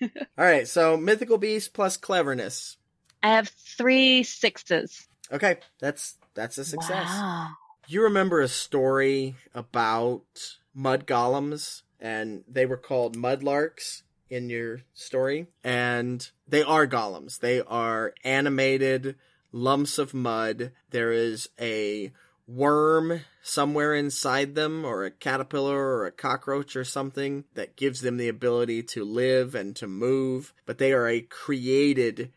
[0.38, 2.76] All right, so mythical beast plus cleverness.
[3.24, 5.08] I have three sixes.
[5.32, 7.08] Okay, that's that's a success.
[7.08, 7.52] Wow.
[7.88, 15.46] You remember a story about mud golems and they were called mudlarks in your story
[15.64, 17.38] and they are golems.
[17.38, 19.16] They are animated
[19.52, 20.72] lumps of mud.
[20.90, 22.12] There is a
[22.46, 28.18] worm somewhere inside them or a caterpillar or a cockroach or something that gives them
[28.18, 32.30] the ability to live and to move, but they are a created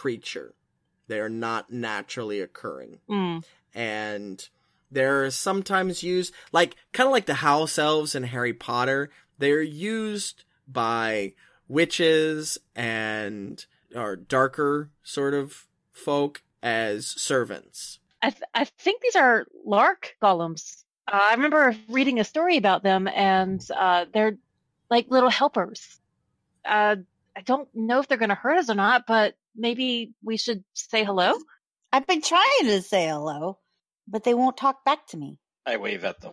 [0.00, 0.54] creature.
[1.08, 3.44] They are not naturally occurring Mm.
[3.74, 4.48] and
[4.90, 9.10] they're sometimes used like kind of like the house elves in Harry Potter.
[9.38, 11.34] They're used by
[11.68, 17.98] witches and or darker sort of folk as servants.
[18.22, 20.84] I th- I think these are lark golems.
[21.06, 24.38] Uh, I remember reading a story about them, and uh, they're
[24.90, 26.00] like little helpers.
[26.64, 26.96] Uh,
[27.36, 30.64] I don't know if they're going to hurt us or not, but maybe we should
[30.74, 31.34] say hello.
[31.92, 33.58] I've been trying to say hello,
[34.08, 35.38] but they won't talk back to me.
[35.66, 36.32] I wave at them.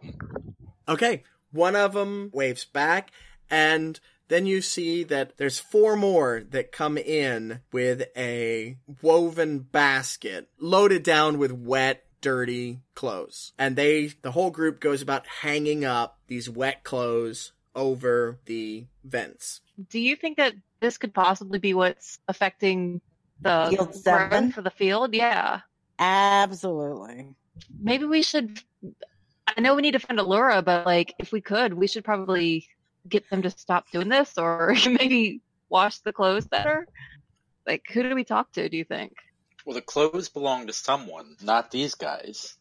[0.87, 3.11] Okay, one of them waves back
[3.49, 3.99] and
[4.31, 11.03] then you see that there's four more that come in with a woven basket loaded
[11.03, 13.51] down with wet, dirty clothes.
[13.59, 19.61] And they, the whole group goes about hanging up these wet clothes over the vents.
[19.89, 23.01] Do you think that this could possibly be what's affecting
[23.41, 24.51] the Field run seven?
[24.51, 25.13] for the field?
[25.13, 25.61] Yeah.
[25.99, 27.35] Absolutely.
[27.79, 28.59] Maybe we should.
[29.47, 32.67] I know we need to find Allura, but like, if we could, we should probably
[33.07, 36.87] get them to stop doing this, or maybe wash the clothes better.
[37.67, 38.69] Like, who do we talk to?
[38.69, 39.13] Do you think?
[39.65, 42.55] Well, the clothes belong to someone, not these guys.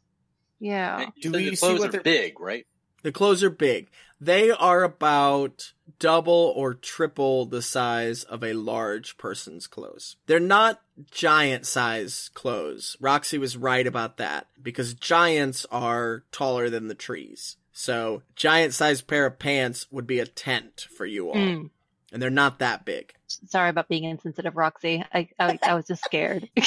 [0.59, 1.01] Yeah.
[1.05, 2.67] And Do we the see clothes what they're- big, right?
[3.03, 3.91] The clothes are big.
[4.21, 10.17] They are about double or triple the size of a large person's clothes.
[10.27, 12.97] They're not giant size clothes.
[13.01, 17.57] Roxy was right about that because giants are taller than the trees.
[17.73, 21.37] So, giant sized pair of pants would be a tent for you all.
[21.37, 21.71] Mm.
[22.13, 23.15] And they're not that big.
[23.27, 25.03] Sorry about being insensitive, Roxy.
[25.15, 26.51] I I, I was just scared.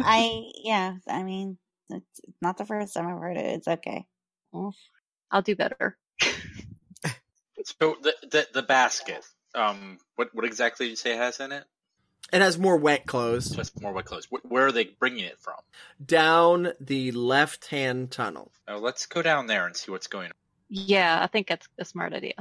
[0.00, 0.94] I yeah.
[1.06, 1.58] I mean,
[1.90, 3.44] it's it's not the first time I've heard it.
[3.56, 4.06] It's okay.
[5.30, 5.96] I'll do better.
[7.64, 9.24] So the the, the basket.
[9.54, 11.64] Um, what what exactly did you say it has in it?
[12.32, 14.26] It has more wet clothes Just more wet clothes.
[14.30, 15.56] Wh- Where are they bringing it from?
[16.04, 18.52] down the left hand tunnel.
[18.68, 20.34] Oh, let's go down there and see what's going on.
[20.68, 22.34] Yeah, I think that's a smart idea.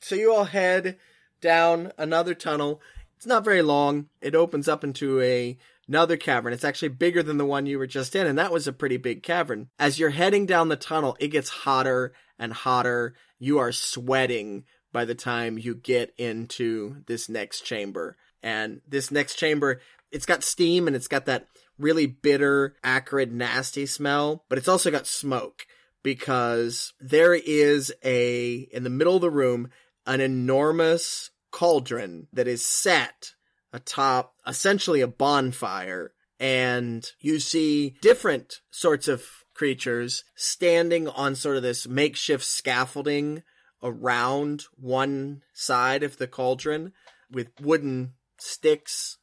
[0.00, 0.98] So you all head
[1.40, 2.80] down another tunnel.
[3.16, 4.08] It's not very long.
[4.20, 6.52] It opens up into a another cavern.
[6.52, 8.96] It's actually bigger than the one you were just in, and that was a pretty
[8.98, 9.68] big cavern.
[9.78, 12.12] As you're heading down the tunnel, it gets hotter
[12.42, 13.14] and hotter.
[13.38, 18.16] You are sweating by the time you get into this next chamber.
[18.42, 21.46] And this next chamber, it's got steam and it's got that
[21.78, 25.66] really bitter, acrid, nasty smell, but it's also got smoke
[26.02, 29.70] because there is a in the middle of the room
[30.04, 33.34] an enormous cauldron that is set
[33.72, 41.62] atop essentially a bonfire and you see different sorts of creatures standing on sort of
[41.62, 43.42] this makeshift scaffolding
[43.82, 46.92] around one side of the cauldron
[47.30, 49.18] with wooden sticks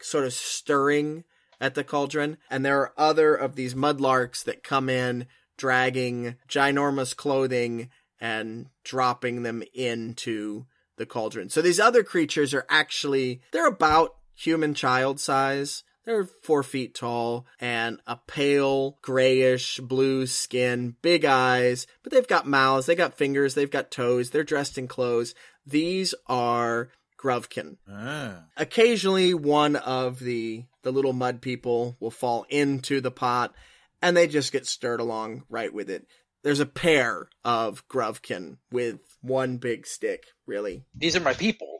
[0.00, 1.24] sort of stirring
[1.60, 7.16] at the cauldron and there are other of these mudlarks that come in dragging ginormous
[7.16, 7.88] clothing
[8.20, 10.66] and dropping them into
[10.96, 11.50] the cauldron.
[11.50, 15.82] So these other creatures are actually, they're about human child size.
[16.04, 22.46] They're four feet tall and a pale grayish blue skin, big eyes, but they've got
[22.46, 25.34] mouths, They've got fingers, they've got toes, they're dressed in clothes.
[25.66, 26.90] These are
[27.22, 27.76] Grovkin.
[27.88, 28.46] Ah.
[28.56, 33.54] Occasionally one of the the little mud people will fall into the pot
[34.00, 36.06] and they just get stirred along right with it.
[36.42, 40.84] There's a pair of Grovkin with one big stick, really.
[40.92, 41.78] These are my people,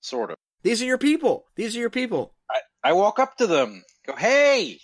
[0.00, 0.36] sort of.
[0.62, 1.46] These are your people.
[1.56, 2.35] These are your people.
[2.82, 4.80] I walk up to them, go, "Hey!"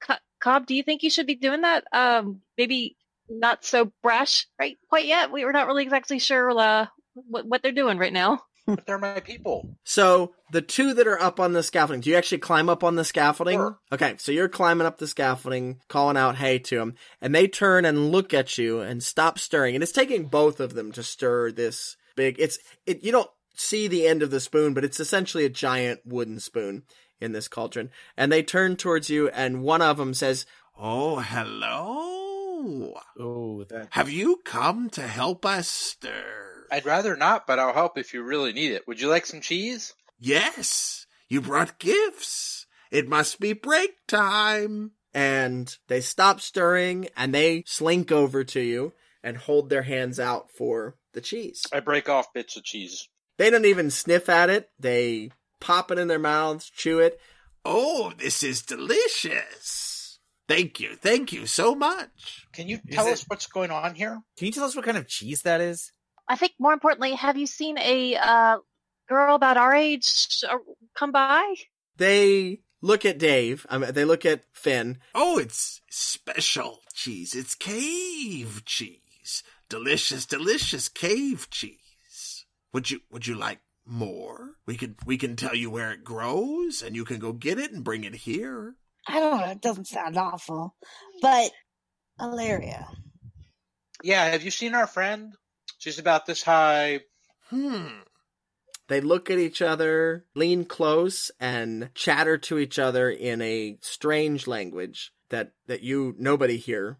[0.00, 1.84] Co- Cobb, do you think you should be doing that?
[1.92, 2.96] Um, maybe
[3.28, 5.32] not so brash right quite yet.
[5.32, 8.42] We were not really exactly sure uh, what what they're doing right now.
[8.66, 9.76] But they're my people.
[9.84, 12.96] So the two that are up on the scaffolding, do you actually climb up on
[12.96, 13.58] the scaffolding?
[13.58, 13.78] Sure.
[13.92, 17.84] Okay, so you're climbing up the scaffolding, calling out hey to them, and they turn
[17.84, 19.76] and look at you and stop stirring.
[19.76, 22.36] And it's taking both of them to stir this big.
[22.40, 23.04] It's it.
[23.04, 26.82] You don't see the end of the spoon, but it's essentially a giant wooden spoon
[27.20, 27.90] in this cauldron.
[28.16, 30.46] And they turn towards you, and one of them says,
[30.78, 32.94] Oh, hello.
[33.18, 33.88] Oh, that.
[33.90, 36.66] Have you come to help us stir?
[36.70, 38.86] I'd rather not, but I'll help if you really need it.
[38.88, 39.94] Would you like some cheese?
[40.18, 42.66] Yes, you brought gifts.
[42.90, 44.92] It must be break time.
[45.14, 50.50] and they stop stirring, and they slink over to you and hold their hands out
[50.50, 51.62] for the cheese.
[51.72, 53.08] I break off bits of cheese.
[53.38, 54.68] They don't even sniff at it.
[54.78, 55.30] They
[55.66, 57.18] pop it in their mouths, chew it.
[57.64, 60.18] Oh, this is delicious.
[60.48, 60.94] Thank you.
[60.94, 62.46] Thank you so much.
[62.52, 64.20] Can you Is tell it- us what's going on here?
[64.38, 65.90] Can you tell us what kind of cheese that is?
[66.28, 68.58] I think more importantly, have you seen a uh,
[69.08, 70.08] girl about our age
[70.48, 70.58] uh,
[70.96, 71.54] come by?
[71.96, 73.66] They look at Dave.
[73.68, 74.98] I mean, they look at Finn.
[75.14, 77.34] Oh, it's special cheese.
[77.34, 79.42] It's cave cheese.
[79.68, 82.44] Delicious, delicious cave cheese.
[82.72, 84.56] Would you would you like more?
[84.66, 87.72] We can we can tell you where it grows and you can go get it
[87.72, 88.74] and bring it here.
[89.06, 89.46] I don't know.
[89.46, 90.74] It doesn't sound awful,
[91.22, 91.50] but
[92.20, 92.86] Alaria.
[94.02, 95.34] Yeah, have you seen our friend?
[95.78, 97.00] She's about this high.
[97.48, 98.00] Hmm.
[98.88, 104.46] They look at each other, lean close, and chatter to each other in a strange
[104.46, 106.98] language that that you nobody here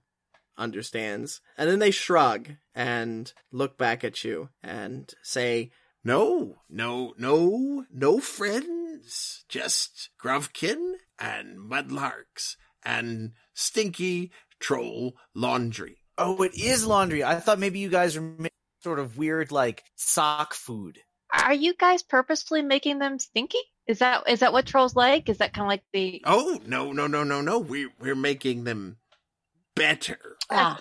[0.59, 1.41] understands.
[1.57, 5.71] And then they shrug and look back at you and say,
[6.07, 9.45] No, no, no, no friends.
[9.49, 15.97] Just Grovkin and Mudlarks and Stinky Troll Laundry.
[16.17, 17.25] Oh, it is laundry.
[17.25, 18.53] I thought maybe you guys were making
[18.85, 21.01] sort of weird, like sock food.
[21.43, 23.59] Are you guys purposely making them stinky?
[23.89, 25.29] Is that is that what trolls like?
[25.29, 26.23] Is that kind of like the?
[26.25, 27.59] Oh, no, no, no, no, no.
[27.59, 28.99] We we're making them
[29.75, 30.37] better.
[30.51, 30.81] Ah,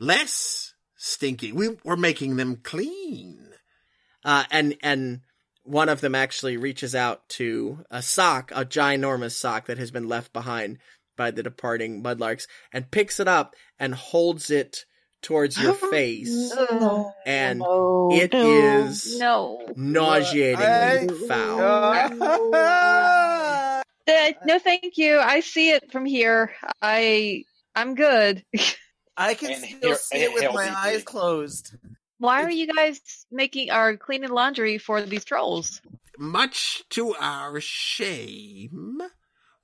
[0.00, 1.52] Less stinky.
[1.52, 3.53] We we're making them clean.
[4.24, 5.20] Uh, and and
[5.64, 10.08] one of them actually reaches out to a sock, a ginormous sock that has been
[10.08, 10.78] left behind
[11.16, 14.84] by the departing mudlarks, and picks it up and holds it
[15.22, 18.50] towards your face, no, and no, it no.
[18.50, 21.60] is No, nauseatingly foul.
[22.52, 23.82] Uh,
[24.44, 25.18] no, thank you.
[25.18, 26.52] I see it from here.
[26.82, 28.44] I I'm good.
[29.16, 31.74] I can And still here- see it with my eyes closed.
[32.24, 35.82] Why are you guys making or cleaning laundry for these trolls?
[36.18, 39.02] Much to our shame,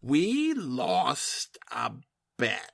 [0.03, 1.93] we lost a
[2.37, 2.73] bet.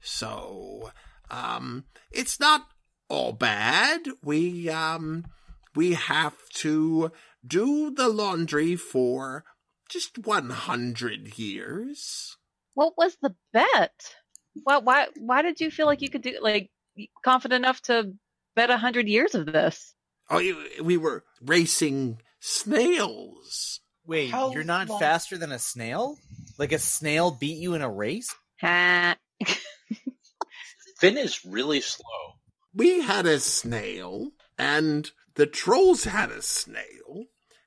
[0.00, 0.90] So,
[1.30, 2.66] um, it's not
[3.08, 4.00] all bad.
[4.24, 5.26] We, um,
[5.76, 7.12] we have to
[7.46, 9.44] do the laundry for
[9.88, 12.36] just 100 years.
[12.74, 14.16] What was the bet?
[14.64, 16.70] Why why why did you feel like you could do like
[17.24, 18.14] confident enough to
[18.56, 19.94] bet a hundred years of this?
[20.30, 20.40] Oh,
[20.82, 23.80] we were racing snails.
[24.06, 26.16] Wait, How you're not long- faster than a snail?
[26.58, 28.34] Like a snail beat you in a race?
[28.60, 29.16] Ha.
[30.98, 32.04] Finn is really slow.
[32.74, 37.24] we had a snail and the trolls had a snail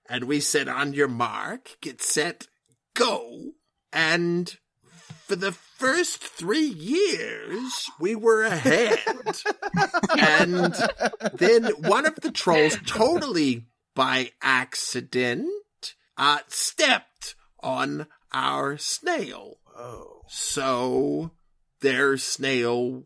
[0.10, 2.48] and we said on your mark get set
[2.94, 3.52] go
[3.92, 4.58] and
[5.26, 9.00] for the first three years we were ahead
[10.18, 10.74] and
[11.34, 13.66] then one of the trolls totally
[13.96, 15.48] by accident
[16.18, 20.22] uh stepped on our snail Oh.
[20.28, 21.32] so
[21.82, 23.04] their snail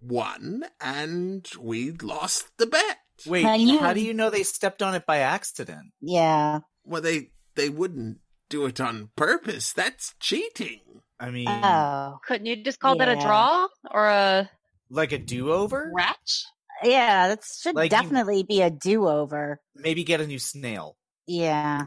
[0.00, 2.98] won, and we lost the bet.
[3.26, 5.92] Wait, Now you- how do you know they stepped on it by accident?
[6.00, 6.60] Yeah.
[6.84, 9.74] Well, they they wouldn't do it on purpose.
[9.74, 10.80] That's cheating.
[11.18, 14.50] I mean, Oh, Couldn't you just call that a draw or a
[14.90, 15.90] like a do-over?
[15.94, 16.44] ratch?
[16.84, 19.60] yeah, that should Like you- definitely be a do-over.
[19.74, 20.96] Maybe get a new snail.
[21.26, 21.86] Yeah,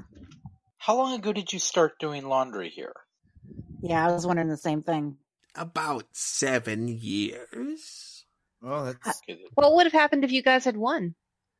[0.80, 2.96] How long ago did you start doing laundry here?
[3.82, 5.18] yeah, I was wondering the same thing.
[5.56, 8.26] About seven years.
[8.62, 11.16] Well, that's uh, Okay, What would have happened if you guys had won?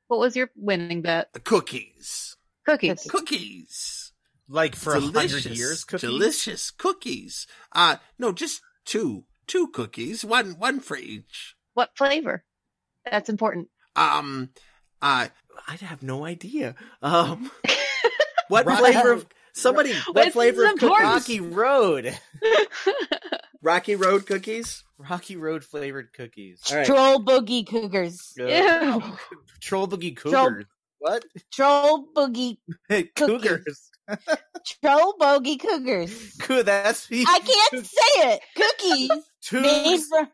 [0.08, 1.30] What was your winning bet?
[1.46, 2.36] Cookies.
[2.66, 3.04] Cookies.
[3.10, 3.99] Cookies.
[4.50, 5.84] Like for a hundred years.
[5.86, 6.02] Cookies?
[6.10, 7.48] Delicious cookies.
[7.72, 9.24] Uh no, just two.
[9.48, 10.26] Two cookies.
[10.26, 11.56] One one for each.
[11.76, 12.44] What flavor?
[13.10, 13.68] That's important.
[13.96, 14.50] Um
[15.02, 15.28] uh
[15.68, 16.76] I have no idea.
[17.02, 17.52] Um,
[18.48, 18.80] what Right.
[18.80, 19.94] flavor of somebody?
[20.12, 21.00] What flavor of cookies?
[21.02, 22.18] Rocky Road.
[23.62, 24.84] Rocky Road cookies.
[24.98, 26.62] Rocky Road flavored cookies.
[26.70, 26.86] All right.
[26.86, 28.34] Troll boogie cougars.
[28.40, 29.04] Uh, Ew.
[29.62, 30.66] Troll boogie Troll- cougars.
[31.00, 31.26] What?
[31.52, 32.58] Troll boogie.
[33.16, 33.90] cougars.
[34.82, 36.36] Troll bogey cougars.
[36.42, 38.42] Coo- That's I can't say it.
[38.56, 39.10] Cookies.
[39.54, 40.30] made Toogs, from-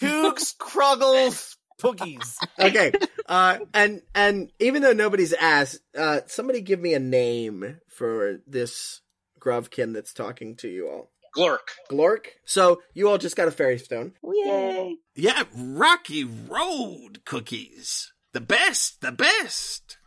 [0.00, 2.34] Toogs, Kruggles, Poogies.
[2.58, 2.92] Okay.
[3.28, 9.00] Uh, and and even though nobody's asked, uh, somebody give me a name for this
[9.40, 11.10] Grovkin that's talking to you all.
[11.36, 11.68] Glork.
[11.90, 12.26] Glork.
[12.46, 14.12] So you all just got a fairy stone.
[14.24, 14.96] Yay.
[15.14, 18.10] yeah, Rocky Road cookies.
[18.32, 19.98] The best, the best.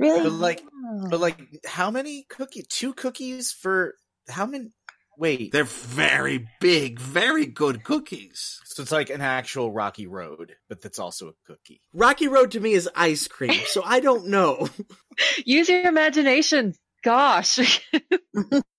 [0.00, 0.22] Really?
[0.22, 0.62] But like,
[1.10, 2.64] but like, how many cookie?
[2.66, 3.94] Two cookies for
[4.28, 4.70] how many?
[5.18, 8.58] Wait, They're very big, very good cookies.
[8.64, 11.82] so it's like an actual Rocky Road, but that's also a cookie.
[11.92, 14.70] Rocky Road to me is ice cream, so I don't know.
[15.44, 16.74] Use your imagination.
[17.04, 17.86] Gosh.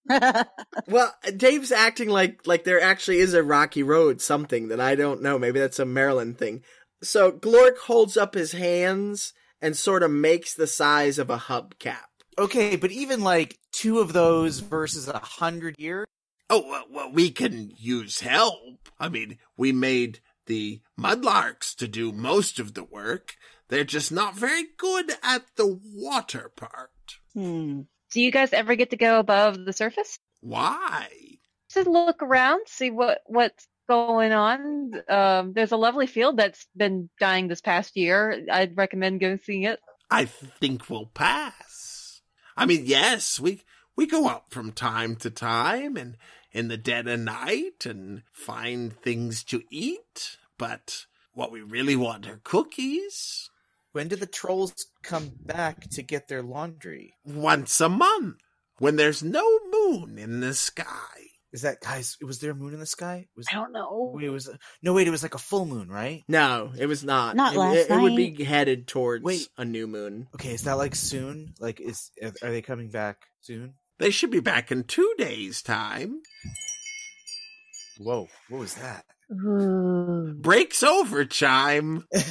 [0.88, 5.22] well, Dave's acting like like there actually is a Rocky Road something that I don't
[5.22, 5.38] know.
[5.38, 6.64] Maybe that's a Maryland thing.
[7.04, 12.06] So Glork holds up his hands and sort of makes the size of a hubcap.
[12.38, 16.08] Okay, but even like two of those versus a hundred years.
[16.50, 18.90] Oh, well, well, we can use help.
[19.00, 23.36] I mean, we made the mudlarks to do most of the work.
[23.70, 26.90] They're just not very good at the water part.
[27.34, 27.82] Hmm.
[28.12, 30.20] Do you guys ever get to go above the surface?
[30.42, 31.08] Why?
[31.74, 34.94] Just look around, see what what's going on.
[35.10, 38.46] Um, there's a lovely field that's been dying this past year.
[38.50, 39.82] I'd recommend going seeing it.
[40.10, 42.22] I think we'll pass.
[42.56, 43.64] I mean, yes, we
[43.98, 46.16] we go up from time to time and
[46.54, 52.28] in the dead of night and find things to eat, but what we really want
[52.28, 53.50] are cookies.
[53.92, 57.14] When do the trolls come back to get their laundry?
[57.26, 58.38] Once a month,
[58.78, 61.21] when there's no moon in the sky.
[61.54, 62.18] Is that guys?
[62.22, 63.28] Was there a moon in the sky?
[63.36, 64.12] Was I don't know.
[64.14, 64.50] wait, it was
[64.82, 65.08] no wait.
[65.08, 66.24] It was like a full moon, right?
[66.28, 67.36] No, it was not.
[67.36, 69.48] Not it, last it, it would be headed towards Wait.
[69.58, 70.28] a new moon.
[70.36, 71.54] Okay, is that like soon?
[71.60, 73.74] Like, is are are they coming back soon?
[74.00, 76.22] They should be back in two days' time.
[78.00, 79.04] Whoa, what was that?
[79.32, 80.34] Ooh.
[80.34, 82.06] Breaks over, chime.
[82.14, 82.26] Back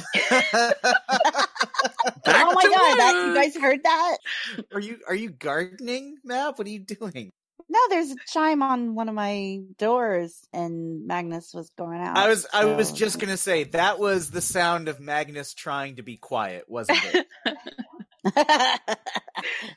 [2.45, 4.17] oh my to god, that, you guys heard that?
[4.73, 6.57] are you are you gardening, Map?
[6.57, 7.31] What are you doing?
[7.71, 12.17] No, there's a chime on one of my doors, and Magnus was going out.
[12.17, 16.03] I was I was just gonna say that was the sound of Magnus trying to
[16.03, 17.27] be quiet, wasn't it?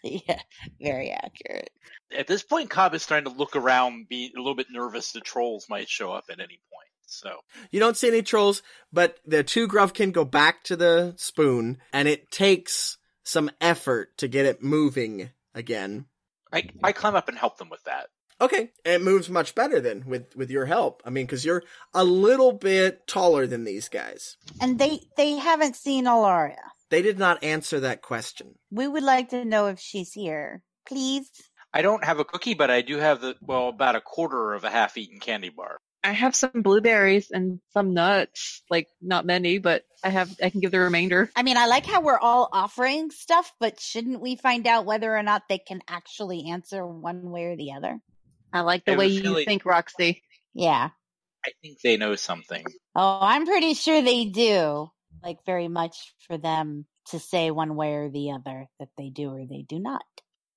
[0.02, 0.40] yeah,
[0.80, 1.70] very accurate.
[2.12, 5.20] At this point, Cobb is starting to look around, be a little bit nervous the
[5.20, 6.88] trolls might show up at any point.
[7.06, 8.60] So You don't see any trolls,
[8.92, 14.26] but the two Grovkin go back to the spoon, and it takes some effort to
[14.26, 16.06] get it moving again.
[16.54, 18.08] I, I climb up and help them with that.
[18.40, 21.02] Okay, it moves much better then with with your help.
[21.04, 24.36] I mean, because you're a little bit taller than these guys.
[24.60, 26.56] And they they haven't seen Alaria.
[26.90, 28.54] They did not answer that question.
[28.70, 31.30] We would like to know if she's here, please.
[31.72, 34.64] I don't have a cookie, but I do have the well about a quarter of
[34.64, 35.78] a half-eaten candy bar.
[36.04, 38.62] I have some blueberries and some nuts.
[38.70, 40.30] Like not many, but I have.
[40.42, 41.30] I can give the remainder.
[41.34, 45.16] I mean, I like how we're all offering stuff, but shouldn't we find out whether
[45.16, 47.98] or not they can actually answer one way or the other?
[48.52, 50.22] I like the I way have you feeling- think, Roxy.
[50.52, 50.90] Yeah.
[51.46, 52.64] I think they know something.
[52.94, 54.90] Oh, I'm pretty sure they do.
[55.22, 59.30] Like very much for them to say one way or the other that they do
[59.30, 60.04] or they do not.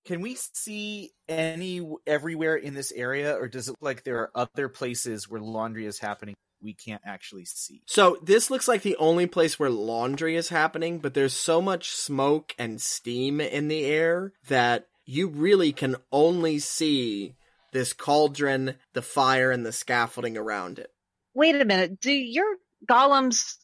[0.08, 4.32] Can we see any everywhere in this area, or does it look like there are
[4.34, 7.82] other places where laundry is happening we can't actually see?
[7.86, 11.92] So this looks like the only place where laundry is happening, but there's so much
[11.92, 17.36] smoke and steam in the air that you really can only see
[17.74, 20.90] this cauldron, the fire, and the scaffolding around it.
[21.34, 22.00] Wait a minute.
[22.00, 22.56] Do your
[22.90, 23.58] golems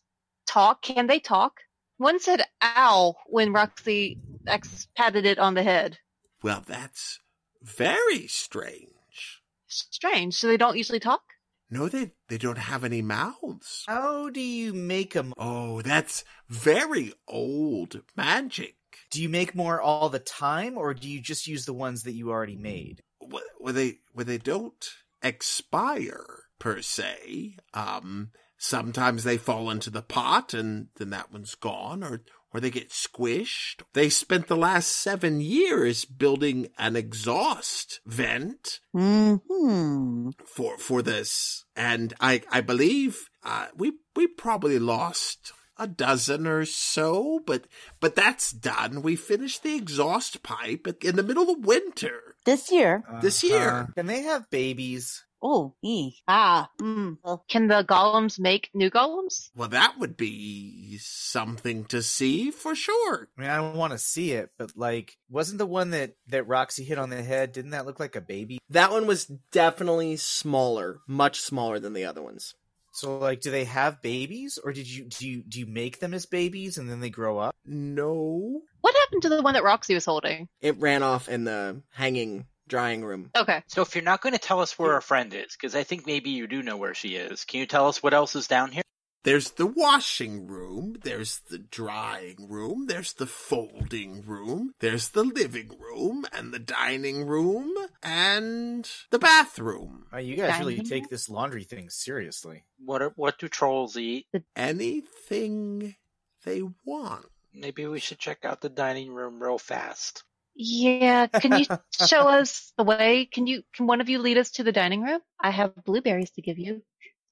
[0.46, 0.82] talk?
[0.82, 1.62] Can they talk?
[1.98, 5.98] One said "ow" when Roxy X patted it on the head.
[6.44, 7.20] Well, that's
[7.62, 9.41] very strange.
[9.68, 10.36] strange.
[10.36, 11.22] So they don't usually talk?
[11.70, 13.86] No, they they don't have any mouths.
[13.88, 15.34] How do you make them?
[15.38, 18.76] Oh, that's very old magic.
[19.10, 22.14] Do you make more all the time, or do you just use the ones that
[22.14, 23.02] you already made?
[23.20, 24.86] Wh- Where they where they don't
[25.24, 26.26] expire
[26.60, 27.58] per se.
[27.74, 32.22] Um, sometimes they fall into the pot and then that one's gone, or
[32.54, 33.82] or they get squished.
[33.93, 40.30] They spent the last seven years building an exhaust vent Hmm.
[40.45, 46.66] for for this, and I I believe uh, we we probably lost a dozen or
[46.66, 47.66] so, but
[47.99, 49.01] but that's done.
[49.01, 52.36] We finished the exhaust pipe in the middle of winter.
[52.45, 53.04] This year.
[53.22, 53.70] This year.
[53.70, 55.24] Uh, Can they have babies?
[55.46, 56.16] Oh, ee.
[56.26, 56.70] Ah.
[56.82, 57.18] Mm.
[57.50, 59.50] Can the golems make new golems?
[59.54, 63.28] Well, that would be something to see for sure.
[63.38, 66.48] I mean, I don't want to see it, but like, wasn't the one that that
[66.48, 67.52] Roxy hit on the head?
[67.52, 68.60] Didn't that look like a baby?
[68.70, 72.56] That one was definitely smaller, much smaller than the other ones.
[72.94, 76.14] So, like, do they have babies, or did you do you do you make them
[76.14, 77.56] as babies and then they grow up?
[77.66, 78.62] No.
[78.82, 80.48] What happened to the one that Roxy was holding?
[80.62, 83.32] It ran off in the hanging drying room.
[83.36, 83.64] Okay.
[83.68, 86.05] So if you're not going to tell us where our friend is, because I think
[86.05, 88.72] maybe you do know where she is, can you tell us what else is down
[88.72, 88.84] here?
[89.24, 95.72] There's the washing room, there's the drying room, there's the folding room, there's the living
[95.80, 100.07] room, and the dining room, and the bathroom.
[100.11, 102.66] Oh, you guys really Dining take this laundry thing seriously.
[102.84, 104.28] What are, what do trolls eat?
[104.57, 105.95] Anything
[106.43, 107.26] they want.
[107.53, 110.24] Maybe we should check out the dining room real fast.
[110.56, 111.28] Yeah.
[111.28, 111.66] Can you
[112.08, 113.26] show us the way?
[113.32, 113.64] Can you?
[113.76, 115.20] Can one of you lead us to the dining room?
[115.41, 116.82] I have blueberries to give you.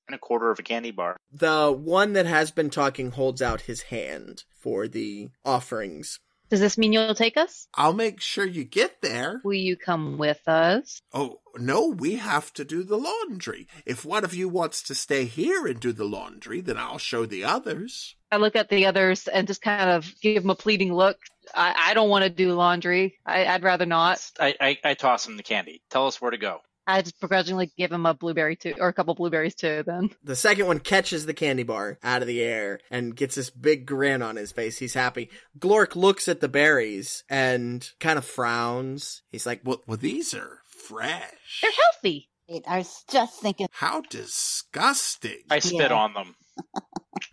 [0.07, 1.17] And a quarter of a candy bar.
[1.31, 6.19] The one that has been talking holds out his hand for the offerings.
[6.51, 7.69] Does this mean you'll take us?
[7.75, 9.39] I'll make sure you get there.
[9.45, 11.01] Will you come with us?
[11.13, 13.69] Oh, no, we have to do the laundry.
[13.85, 17.25] If one of you wants to stay here and do the laundry, then I'll show
[17.25, 18.17] the others.
[18.33, 21.17] I look at the others and just kind of give them a pleading look.
[21.55, 23.17] I, I don't want to do laundry.
[23.25, 24.19] I, I'd rather not.
[24.37, 25.81] I, I, I toss him the candy.
[25.89, 26.59] Tell us where to go.
[26.87, 29.83] I just begrudgingly give him a blueberry too, or a couple blueberries too.
[29.85, 33.49] Then The second one catches the candy bar out of the air and gets this
[33.49, 34.79] big grin on his face.
[34.79, 35.29] He's happy.
[35.59, 39.21] Glork looks at the berries and kind of frowns.
[39.31, 41.61] He's like, Well, well these are fresh.
[41.61, 42.27] they're healthy.
[42.67, 43.67] I was just thinking.
[43.71, 45.37] How disgusting.
[45.49, 45.93] I spit Yeah.
[45.93, 46.35] on them.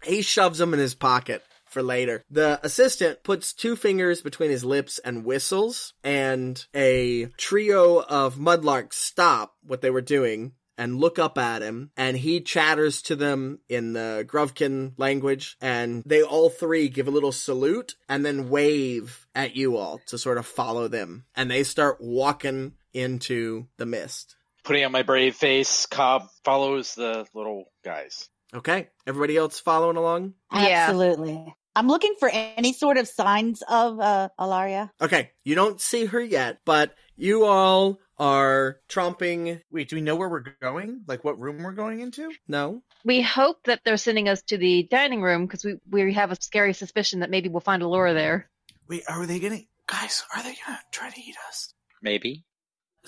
[0.04, 2.24] He shoves them in his pocket for later.
[2.30, 8.94] The assistant puts two fingers between his lips and whistles, and a trio of mudlarks
[8.94, 13.58] stop what they were doing and look up at him, and he chatters to them
[13.68, 19.26] in the Grovkin language, and they all three give a little salute and then wave
[19.34, 21.24] at you all to sort of follow them.
[21.34, 24.36] And they start walking into the mist.
[24.62, 28.28] Putting on my brave face, Cobb follows the little guys.
[28.54, 30.34] Okay, everybody else following along?
[30.52, 30.86] Yeah.
[30.88, 31.54] Absolutely.
[31.76, 34.90] I'm looking for any sort of signs of uh, Alaria.
[35.00, 39.60] Okay, you don't see her yet, but you all are tromping.
[39.70, 41.02] Wait, do we know where we're going?
[41.06, 42.32] Like what room we're going into?
[42.48, 42.82] No?
[43.04, 46.42] We hope that they're sending us to the dining room because we we have a
[46.42, 48.50] scary suspicion that maybe we'll find Allura there.
[48.88, 51.74] Wait, are they gonna guys, are they gonna try to eat us?
[52.02, 52.44] Maybe.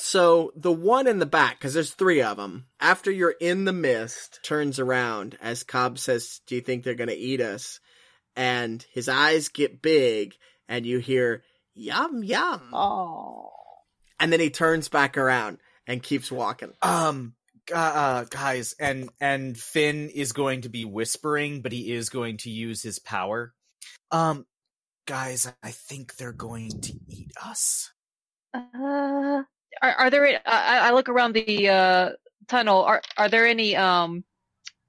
[0.01, 3.72] So the one in the back, because there's three of them, after you're in the
[3.72, 7.80] mist, turns around as Cobb says, Do you think they're going to eat us?
[8.34, 10.34] And his eyes get big,
[10.68, 11.42] and you hear,
[11.74, 12.70] Yum, yum.
[12.72, 13.51] Oh.
[14.18, 16.72] And then he turns back around and keeps walking.
[16.82, 17.34] Um
[17.72, 22.51] uh, guys, and and Finn is going to be whispering, but he is going to
[22.51, 23.53] use his power.
[24.11, 24.46] Um
[25.07, 27.92] guys, I think they're going to eat us.
[28.53, 29.42] Uh,
[29.83, 30.41] are are there?
[30.47, 32.11] I I look around the uh
[32.49, 32.83] tunnel.
[32.83, 34.25] Are are there any um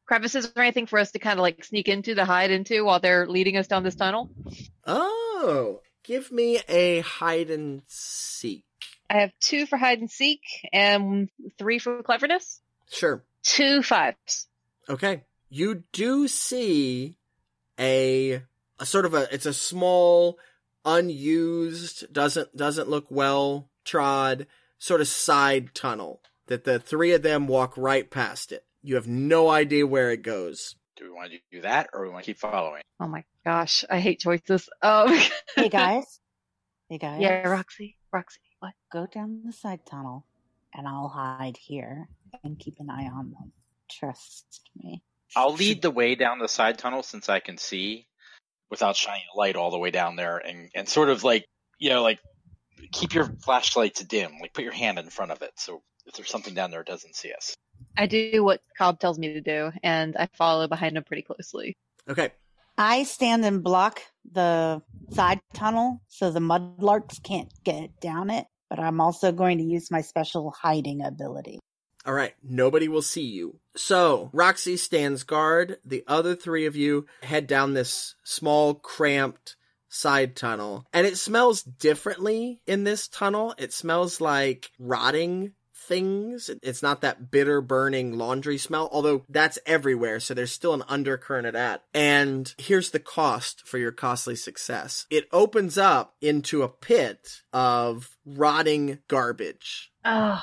[0.05, 2.99] crevices or anything for us to kind of like sneak into to hide into while
[2.99, 4.29] they're leading us down this tunnel?
[4.85, 8.65] Oh, give me a hide and seek.
[9.09, 12.61] I have two for hide and seek and three for cleverness.
[12.89, 13.23] Sure.
[13.43, 14.47] Two fives.
[14.89, 15.23] Okay.
[15.49, 17.17] You do see
[17.79, 18.41] a
[18.79, 20.37] a sort of a it's a small
[20.83, 24.47] unused doesn't doesn't look well trod
[24.81, 28.65] sort of side tunnel that the three of them walk right past it.
[28.81, 30.75] You have no idea where it goes.
[30.97, 32.81] Do we want to do that or we want to keep following?
[32.99, 34.67] Oh my gosh, I hate choices.
[34.81, 35.17] Um,
[35.55, 36.19] Hey guys.
[36.89, 37.21] Hey guys.
[37.21, 38.73] yeah, Roxy, Roxy, what?
[38.91, 40.25] Go down the side tunnel,
[40.73, 42.09] and I'll hide here
[42.43, 43.51] and keep an eye on them.
[43.89, 45.03] Trust me.
[45.35, 48.07] I'll lead the way down the side tunnel since I can see
[48.69, 51.45] without shining a light all the way down there and, and sort of like,
[51.77, 52.19] you know, like
[52.91, 56.29] keep your flashlights dim, like put your hand in front of it so if there's
[56.29, 57.55] something down there, it doesn't see us.
[57.97, 61.77] I do what Cobb tells me to do, and I follow behind him pretty closely.
[62.09, 62.31] Okay.
[62.77, 64.01] I stand and block
[64.31, 69.63] the side tunnel so the mudlarks can't get down it, but I'm also going to
[69.63, 71.59] use my special hiding ability.
[72.05, 73.59] All right, nobody will see you.
[73.75, 75.77] So, Roxy stands guard.
[75.85, 79.55] The other three of you head down this small, cramped
[79.91, 80.85] side tunnel.
[80.93, 83.53] And it smells differently in this tunnel.
[83.57, 86.49] It smells like rotting things.
[86.63, 91.47] It's not that bitter, burning laundry smell, although that's everywhere, so there's still an undercurrent
[91.47, 91.83] of that.
[91.93, 98.15] And here's the cost for your costly success it opens up into a pit of
[98.25, 99.91] rotting garbage.
[100.05, 100.41] Oh,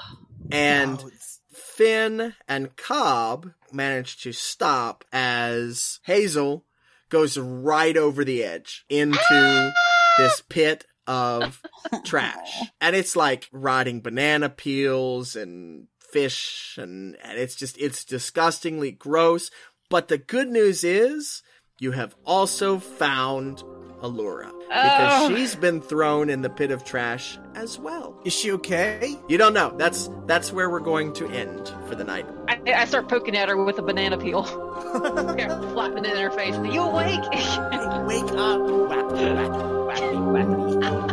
[0.53, 6.65] And it's- Finn and Cobb manage to stop as Hazel
[7.09, 9.73] goes right over the edge into
[10.19, 11.61] this pit of
[12.05, 12.63] trash.
[12.81, 19.51] And it's like rotting banana peels and fish and, and it's just, it's disgustingly gross.
[19.91, 21.43] But the good news is
[21.81, 23.63] you have also found
[24.03, 24.59] Allura oh.
[24.69, 25.35] because Oh.
[25.35, 28.17] she's been thrown in the pit of trash as well.
[28.25, 29.17] is she okay?
[29.29, 29.75] You don't know.
[29.77, 32.27] That's that's where we're going to end for the night.
[32.49, 34.45] I, I start poking at her with a banana peel,
[35.39, 36.55] Yeah, flapping it in her face.
[36.57, 37.21] Are you awake?
[38.07, 38.61] Wake up!
[38.89, 39.51] Whack, whack,
[39.91, 41.09] whackity, whackity.